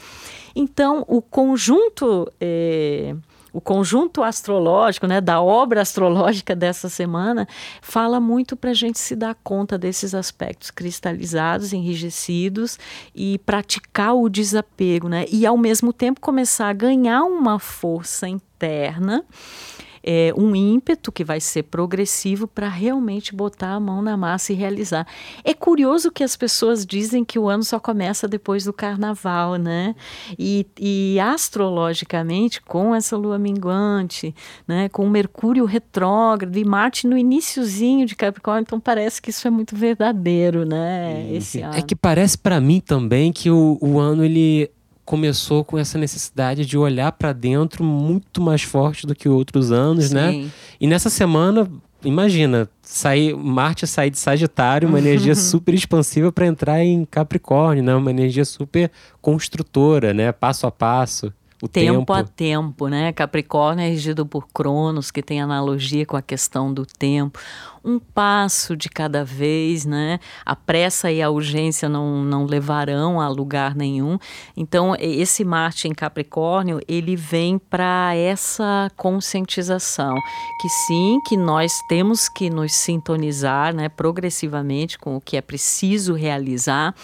então 0.56 1.04
o 1.08 1.22
conjunto 1.22 2.32
eh, 2.40 3.14
o 3.54 3.60
conjunto 3.60 4.24
astrológico, 4.24 5.08
né, 5.08 5.20
da 5.20 5.42
obra 5.42 5.82
astrológica 5.82 6.56
dessa 6.56 6.90
semana, 6.90 7.48
fala 7.82 8.20
muito 8.20 8.56
para 8.56 8.72
a 8.72 8.74
gente 8.74 9.00
se 9.00 9.16
dar 9.16 9.36
conta 9.44 9.78
desses 9.78 10.16
aspectos 10.16 10.72
cristalizados, 10.72 11.74
enrijecidos 11.74 12.80
e 13.16 13.38
praticar 13.40 14.16
o 14.16 14.30
desapego, 14.30 15.10
né, 15.10 15.26
e 15.32 15.46
ao 15.46 15.58
mesmo 15.58 15.92
tempo 15.92 16.22
começar 16.22 16.70
a 16.70 16.74
ganhar 16.74 17.24
uma 17.24 17.60
força 17.60 18.28
interna 18.28 19.24
é, 20.04 20.34
um 20.38 20.56
ímpeto 20.56 21.12
que 21.12 21.24
vai 21.24 21.40
ser 21.40 21.64
progressivo 21.64 22.48
para 22.48 22.68
realmente 22.68 23.36
botar 23.36 23.74
a 23.74 23.80
mão 23.80 24.02
na 24.02 24.18
massa 24.18 24.54
e 24.54 24.56
realizar. 24.56 25.08
É 25.44 25.54
curioso 25.54 26.12
que 26.12 26.24
as 26.24 26.36
pessoas 26.36 26.86
dizem 26.86 27.24
que 27.24 27.38
o 27.38 27.48
ano 27.48 27.64
só 27.64 27.80
começa 27.80 28.28
depois 28.28 28.64
do 28.64 28.74
carnaval, 28.74 29.56
né? 29.56 29.96
E, 30.38 30.66
e 30.80 31.20
astrologicamente, 31.20 32.62
com 32.62 32.96
essa 32.96 33.16
lua 33.16 33.38
minguante, 33.38 34.34
né, 34.68 34.90
com 34.90 35.08
Mercúrio 35.10 35.66
retrógrado 35.66 36.58
e 36.58 36.66
Marte 36.66 37.08
no 37.08 37.18
iníciozinho 37.18 38.06
de 38.06 38.16
Capricórnio, 38.16 38.64
então 38.64 38.80
parece 38.80 39.22
que 39.22 39.30
isso 39.30 39.48
é 39.48 39.52
muito 39.52 39.76
verdadeiro, 39.76 40.66
né? 40.66 41.28
Esse 41.32 41.62
ano. 41.62 41.76
É 41.76 41.82
que 41.82 41.96
parece 41.96 42.38
para 42.38 42.60
mim 42.60 42.80
também 42.80 43.32
que 43.32 43.50
o, 43.50 43.78
o 43.82 44.00
ano 44.00 44.24
ele 44.24 44.70
começou 45.12 45.65
com 45.65 45.78
essa 45.78 45.97
necessidade 45.97 46.65
de 46.65 46.78
olhar 46.78 47.12
para 47.12 47.34
dentro 47.34 47.84
muito 47.84 48.39
mais 48.39 48.62
forte 48.62 49.06
do 49.06 49.13
que 49.13 49.28
outros 49.28 49.69
anos, 49.69 50.10
né? 50.10 50.32
Sim. 50.32 50.43
né? 50.43 50.50
E 50.80 50.88
nessa 50.88 51.10
semana, 51.10 51.69
imagina, 52.02 52.69
sair 52.82 53.36
Marte 53.36 53.86
sair 53.86 54.10
de 54.10 54.17
Sagitário, 54.17 54.88
uma 54.88 55.00
energia 55.00 55.36
super 55.36 55.74
expansiva 55.74 56.32
para 56.32 56.47
entrar 56.47 56.82
em 56.82 57.04
Capricórnio, 57.04 57.84
né? 57.84 57.93
Uma 57.93 58.10
energia 58.10 58.45
super 58.45 58.89
construtora, 59.21 60.13
né? 60.13 60.32
Passo 60.32 60.65
a 60.65 60.71
passo 60.71 61.34
o 61.62 61.67
tempo, 61.67 62.00
tempo 62.00 62.13
a 62.13 62.24
tempo, 62.24 62.88
né? 62.88 63.13
Capricórnio 63.13 63.86
é 63.86 63.89
regido 63.89 64.26
por 64.26 64.47
Cronos, 64.47 65.12
que 65.12 65.21
tem 65.21 65.39
analogia 65.39 66.06
com 66.06 66.17
a 66.17 66.21
questão 66.21 66.74
do 66.74 66.86
tempo. 66.86 67.39
Um 67.86 68.00
passo 68.00 68.76
de 68.76 68.89
cada 68.89 69.24
vez, 69.24 69.86
né? 69.86 70.19
A 70.43 70.56
pressa 70.56 71.12
e 71.12 71.21
a 71.21 71.30
urgência 71.30 71.88
não, 71.88 72.24
não 72.24 72.45
levarão 72.45 73.21
a 73.21 73.28
lugar 73.28 73.76
nenhum. 73.76 74.17
Então, 74.58 74.95
esse 75.00 75.43
Marte 75.43 75.88
em 75.88 75.93
Capricórnio, 75.93 76.80
ele 76.88 77.15
vem 77.15 77.60
para 77.60 78.15
essa 78.15 78.89
conscientização 78.95 80.15
que 80.62 80.69
sim, 80.69 81.19
que 81.28 81.38
nós 81.38 81.71
temos 81.88 82.28
que 82.28 82.50
nos 82.50 82.74
sintonizar, 82.74 83.74
né, 83.74 83.88
progressivamente 83.88 84.97
com 84.97 85.15
o 85.15 85.21
que 85.21 85.38
é 85.38 85.41
preciso 85.41 86.13
realizar 86.13 86.95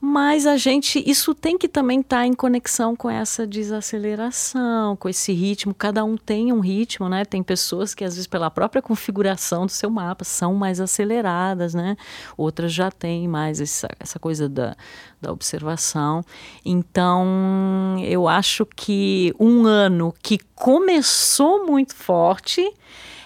mas 0.00 0.46
a 0.46 0.56
gente, 0.56 1.02
isso 1.06 1.34
tem 1.34 1.58
que 1.58 1.68
também 1.68 2.00
estar 2.00 2.20
tá 2.20 2.26
em 2.26 2.32
conexão 2.32 2.96
com 2.96 3.10
essa 3.10 3.46
desaceleração, 3.46 4.96
com 4.96 5.10
esse 5.10 5.30
ritmo. 5.34 5.74
Cada 5.74 6.02
um 6.02 6.16
tem 6.16 6.50
um 6.54 6.60
ritmo, 6.60 7.06
né? 7.06 7.24
Tem 7.26 7.42
pessoas 7.42 7.94
que, 7.94 8.02
às 8.02 8.14
vezes, 8.14 8.26
pela 8.26 8.50
própria 8.50 8.80
configuração 8.80 9.66
do 9.66 9.72
seu 9.72 9.90
mapa, 9.90 10.24
são 10.24 10.54
mais 10.54 10.80
aceleradas, 10.80 11.74
né? 11.74 11.98
Outras 12.34 12.72
já 12.72 12.90
têm 12.90 13.28
mais 13.28 13.60
essa, 13.60 13.88
essa 14.00 14.18
coisa 14.18 14.48
da, 14.48 14.74
da 15.20 15.30
observação. 15.30 16.24
Então, 16.64 17.96
eu 18.02 18.26
acho 18.26 18.64
que 18.64 19.34
um 19.38 19.66
ano 19.66 20.14
que 20.22 20.38
começou 20.54 21.66
muito 21.66 21.94
forte 21.94 22.72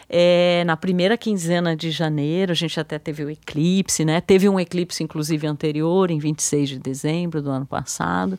é, 0.08 0.62
na 0.66 0.76
primeira 0.76 1.16
quinzena 1.16 1.76
de 1.76 1.90
janeiro, 1.90 2.52
a 2.52 2.54
gente 2.54 2.78
até 2.78 2.98
teve 2.98 3.24
o 3.24 3.30
eclipse, 3.30 4.04
né? 4.04 4.20
Teve 4.20 4.48
um 4.48 4.58
eclipse, 4.60 5.02
inclusive, 5.02 5.46
anterior, 5.46 6.10
em 6.10 6.18
26 6.18 6.68
de 6.68 6.78
dezembro 6.78 7.42
do 7.42 7.50
ano 7.50 7.66
passado. 7.66 8.38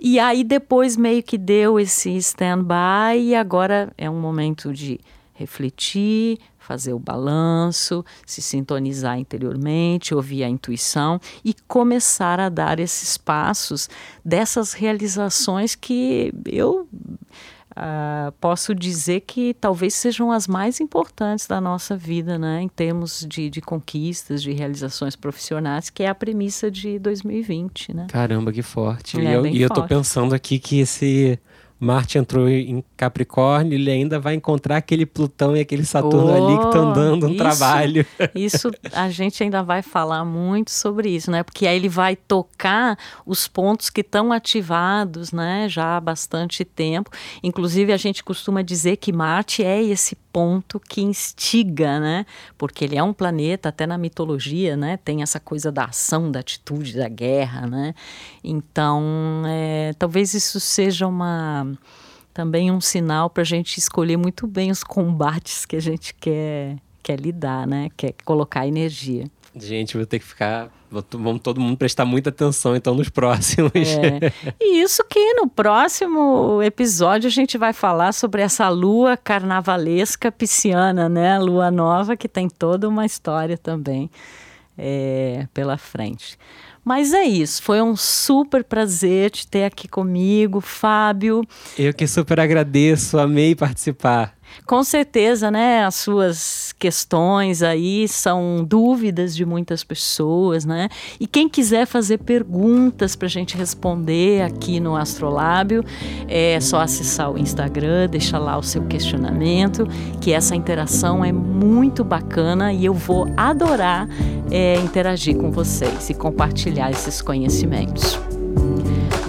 E 0.00 0.18
aí 0.18 0.44
depois 0.44 0.96
meio 0.96 1.22
que 1.22 1.36
deu 1.36 1.78
esse 1.78 2.16
stand-by 2.16 3.18
e 3.20 3.34
agora 3.34 3.92
é 3.98 4.08
um 4.08 4.20
momento 4.20 4.72
de 4.72 5.00
refletir, 5.34 6.38
fazer 6.56 6.92
o 6.92 6.98
balanço, 6.98 8.04
se 8.26 8.42
sintonizar 8.42 9.18
interiormente, 9.18 10.14
ouvir 10.14 10.44
a 10.44 10.48
intuição 10.48 11.18
e 11.44 11.54
começar 11.66 12.38
a 12.38 12.48
dar 12.48 12.78
esses 12.78 13.16
passos 13.16 13.88
dessas 14.24 14.72
realizações 14.72 15.74
que 15.74 16.32
eu 16.44 16.86
Uh, 17.78 18.32
posso 18.40 18.74
dizer 18.74 19.20
que 19.20 19.54
talvez 19.54 19.94
sejam 19.94 20.32
as 20.32 20.48
mais 20.48 20.80
importantes 20.80 21.46
da 21.46 21.60
nossa 21.60 21.96
vida, 21.96 22.36
né, 22.36 22.60
em 22.60 22.68
termos 22.68 23.24
de, 23.24 23.48
de 23.48 23.60
conquistas, 23.60 24.42
de 24.42 24.50
realizações 24.50 25.14
profissionais, 25.14 25.88
que 25.88 26.02
é 26.02 26.08
a 26.08 26.14
premissa 26.14 26.72
de 26.72 26.98
2020, 26.98 27.94
né? 27.94 28.06
Caramba, 28.10 28.52
que 28.52 28.62
forte. 28.62 29.20
É, 29.20 29.22
e 29.22 29.32
eu, 29.32 29.46
e 29.46 29.62
eu 29.62 29.68
tô 29.68 29.84
pensando 29.84 30.34
aqui 30.34 30.58
que 30.58 30.80
esse 30.80 31.38
Marte 31.80 32.18
entrou 32.18 32.48
em 32.48 32.82
Capricórnio, 32.96 33.74
ele 33.74 33.90
ainda 33.90 34.18
vai 34.18 34.34
encontrar 34.34 34.78
aquele 34.78 35.06
Plutão 35.06 35.56
e 35.56 35.60
aquele 35.60 35.84
Saturno 35.84 36.32
oh, 36.32 36.34
ali 36.34 36.58
que 36.58 36.66
estão 36.66 36.92
dando 36.92 37.26
um 37.26 37.30
isso, 37.30 37.38
trabalho. 37.38 38.06
Isso 38.34 38.70
a 38.92 39.08
gente 39.08 39.42
ainda 39.42 39.62
vai 39.62 39.80
falar 39.80 40.24
muito 40.24 40.70
sobre 40.70 41.10
isso, 41.10 41.30
né? 41.30 41.42
Porque 41.42 41.66
aí 41.66 41.76
ele 41.76 41.88
vai 41.88 42.16
tocar 42.16 42.98
os 43.24 43.46
pontos 43.46 43.90
que 43.90 44.00
estão 44.00 44.32
ativados, 44.32 45.30
né? 45.30 45.68
Já 45.68 45.96
há 45.96 46.00
bastante 46.00 46.64
tempo. 46.64 47.10
Inclusive 47.42 47.92
a 47.92 47.96
gente 47.96 48.24
costuma 48.24 48.62
dizer 48.62 48.96
que 48.96 49.12
Marte 49.12 49.62
é 49.62 49.82
esse 49.82 50.16
ponto 50.32 50.80
que 50.80 51.00
instiga, 51.00 52.00
né? 52.00 52.26
Porque 52.56 52.84
ele 52.84 52.96
é 52.96 53.02
um 53.02 53.12
planeta, 53.12 53.68
até 53.68 53.86
na 53.86 53.98
mitologia, 53.98 54.76
né? 54.76 54.96
Tem 54.96 55.22
essa 55.22 55.38
coisa 55.38 55.70
da 55.70 55.84
ação, 55.84 56.30
da 56.30 56.40
atitude, 56.40 56.96
da 56.96 57.08
guerra, 57.08 57.66
né? 57.66 57.94
Então, 58.42 59.42
é, 59.46 59.92
talvez 59.98 60.34
isso 60.34 60.60
seja 60.60 61.06
uma 61.06 61.67
também 62.32 62.70
um 62.70 62.80
sinal 62.80 63.28
para 63.28 63.42
a 63.42 63.46
gente 63.46 63.78
escolher 63.78 64.16
muito 64.16 64.46
bem 64.46 64.70
os 64.70 64.84
combates 64.84 65.66
que 65.66 65.74
a 65.74 65.80
gente 65.80 66.14
quer, 66.14 66.76
quer 67.02 67.18
lidar, 67.18 67.66
né? 67.66 67.90
Quer 67.96 68.14
colocar 68.24 68.66
energia. 68.66 69.24
Gente, 69.56 69.96
vou 69.96 70.06
ter 70.06 70.18
que 70.18 70.24
ficar. 70.24 70.70
Vamos 70.90 71.42
todo 71.42 71.60
mundo 71.60 71.76
prestar 71.76 72.04
muita 72.04 72.30
atenção, 72.30 72.76
então, 72.76 72.94
nos 72.94 73.08
próximos. 73.08 73.72
É. 73.74 74.32
E 74.60 74.80
isso 74.80 75.04
que 75.04 75.34
no 75.34 75.48
próximo 75.48 76.62
episódio 76.62 77.26
a 77.26 77.30
gente 77.30 77.58
vai 77.58 77.72
falar 77.72 78.12
sobre 78.12 78.40
essa 78.40 78.68
lua 78.68 79.16
carnavalesca 79.16 80.30
pisciana, 80.30 81.08
né? 81.08 81.38
Lua 81.38 81.70
nova, 81.70 82.16
que 82.16 82.28
tem 82.28 82.48
toda 82.48 82.88
uma 82.88 83.04
história 83.04 83.58
também 83.58 84.10
é, 84.78 85.46
pela 85.52 85.76
frente. 85.76 86.38
Mas 86.88 87.12
é 87.12 87.22
isso, 87.22 87.62
foi 87.62 87.82
um 87.82 87.94
super 87.94 88.64
prazer 88.64 89.30
te 89.30 89.46
ter 89.46 89.64
aqui 89.64 89.86
comigo, 89.86 90.58
Fábio. 90.58 91.46
Eu 91.78 91.92
que 91.92 92.06
super 92.06 92.40
agradeço, 92.40 93.18
amei 93.18 93.54
participar. 93.54 94.37
Com 94.66 94.82
certeza, 94.84 95.50
né? 95.50 95.84
As 95.84 95.94
suas 95.94 96.74
questões 96.78 97.62
aí 97.62 98.06
são 98.06 98.64
dúvidas 98.64 99.34
de 99.34 99.44
muitas 99.44 99.82
pessoas, 99.82 100.64
né? 100.64 100.88
E 101.18 101.26
quem 101.26 101.48
quiser 101.48 101.86
fazer 101.86 102.18
perguntas 102.18 103.16
para 103.16 103.26
a 103.26 103.30
gente 103.30 103.56
responder 103.56 104.42
aqui 104.42 104.78
no 104.78 104.96
Astrolábio, 104.96 105.84
é 106.28 106.60
só 106.60 106.80
acessar 106.80 107.30
o 107.30 107.38
Instagram, 107.38 108.08
deixar 108.08 108.38
lá 108.38 108.56
o 108.56 108.62
seu 108.62 108.84
questionamento, 108.84 109.86
que 110.20 110.32
essa 110.32 110.54
interação 110.54 111.24
é 111.24 111.32
muito 111.32 112.04
bacana 112.04 112.72
e 112.72 112.84
eu 112.84 112.94
vou 112.94 113.26
adorar 113.36 114.08
é, 114.50 114.76
interagir 114.76 115.36
com 115.36 115.50
vocês 115.50 116.10
e 116.10 116.14
compartilhar 116.14 116.90
esses 116.90 117.20
conhecimentos. 117.20 118.37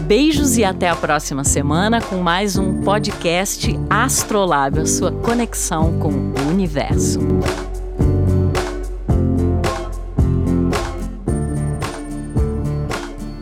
Beijos 0.09 0.57
e 0.57 0.63
até 0.63 0.89
a 0.89 0.95
próxima 0.95 1.43
semana 1.43 2.01
com 2.01 2.15
mais 2.15 2.57
um 2.57 2.81
podcast 2.81 3.79
Astrolábio, 3.87 4.81
a 4.81 4.85
sua 4.87 5.11
conexão 5.11 5.99
com 5.99 6.09
o 6.09 6.49
universo. 6.49 7.19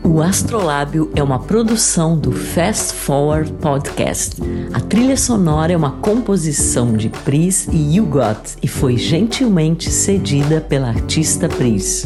O 0.04 0.20
Astrolábio 0.20 1.10
é 1.16 1.22
uma 1.22 1.38
produção 1.38 2.18
do 2.18 2.32
Fast 2.32 2.92
Forward 2.92 3.50
Podcast. 3.54 4.36
A 4.74 4.80
trilha 4.80 5.16
sonora 5.16 5.72
é 5.72 5.76
uma 5.76 5.92
composição 5.92 6.92
de 6.92 7.08
Pris 7.08 7.66
e 7.72 7.96
You 7.96 8.04
Got 8.04 8.58
e 8.62 8.68
foi 8.68 8.98
gentilmente 8.98 9.90
cedida 9.90 10.60
pela 10.60 10.88
artista 10.88 11.48
Pris. 11.48 12.04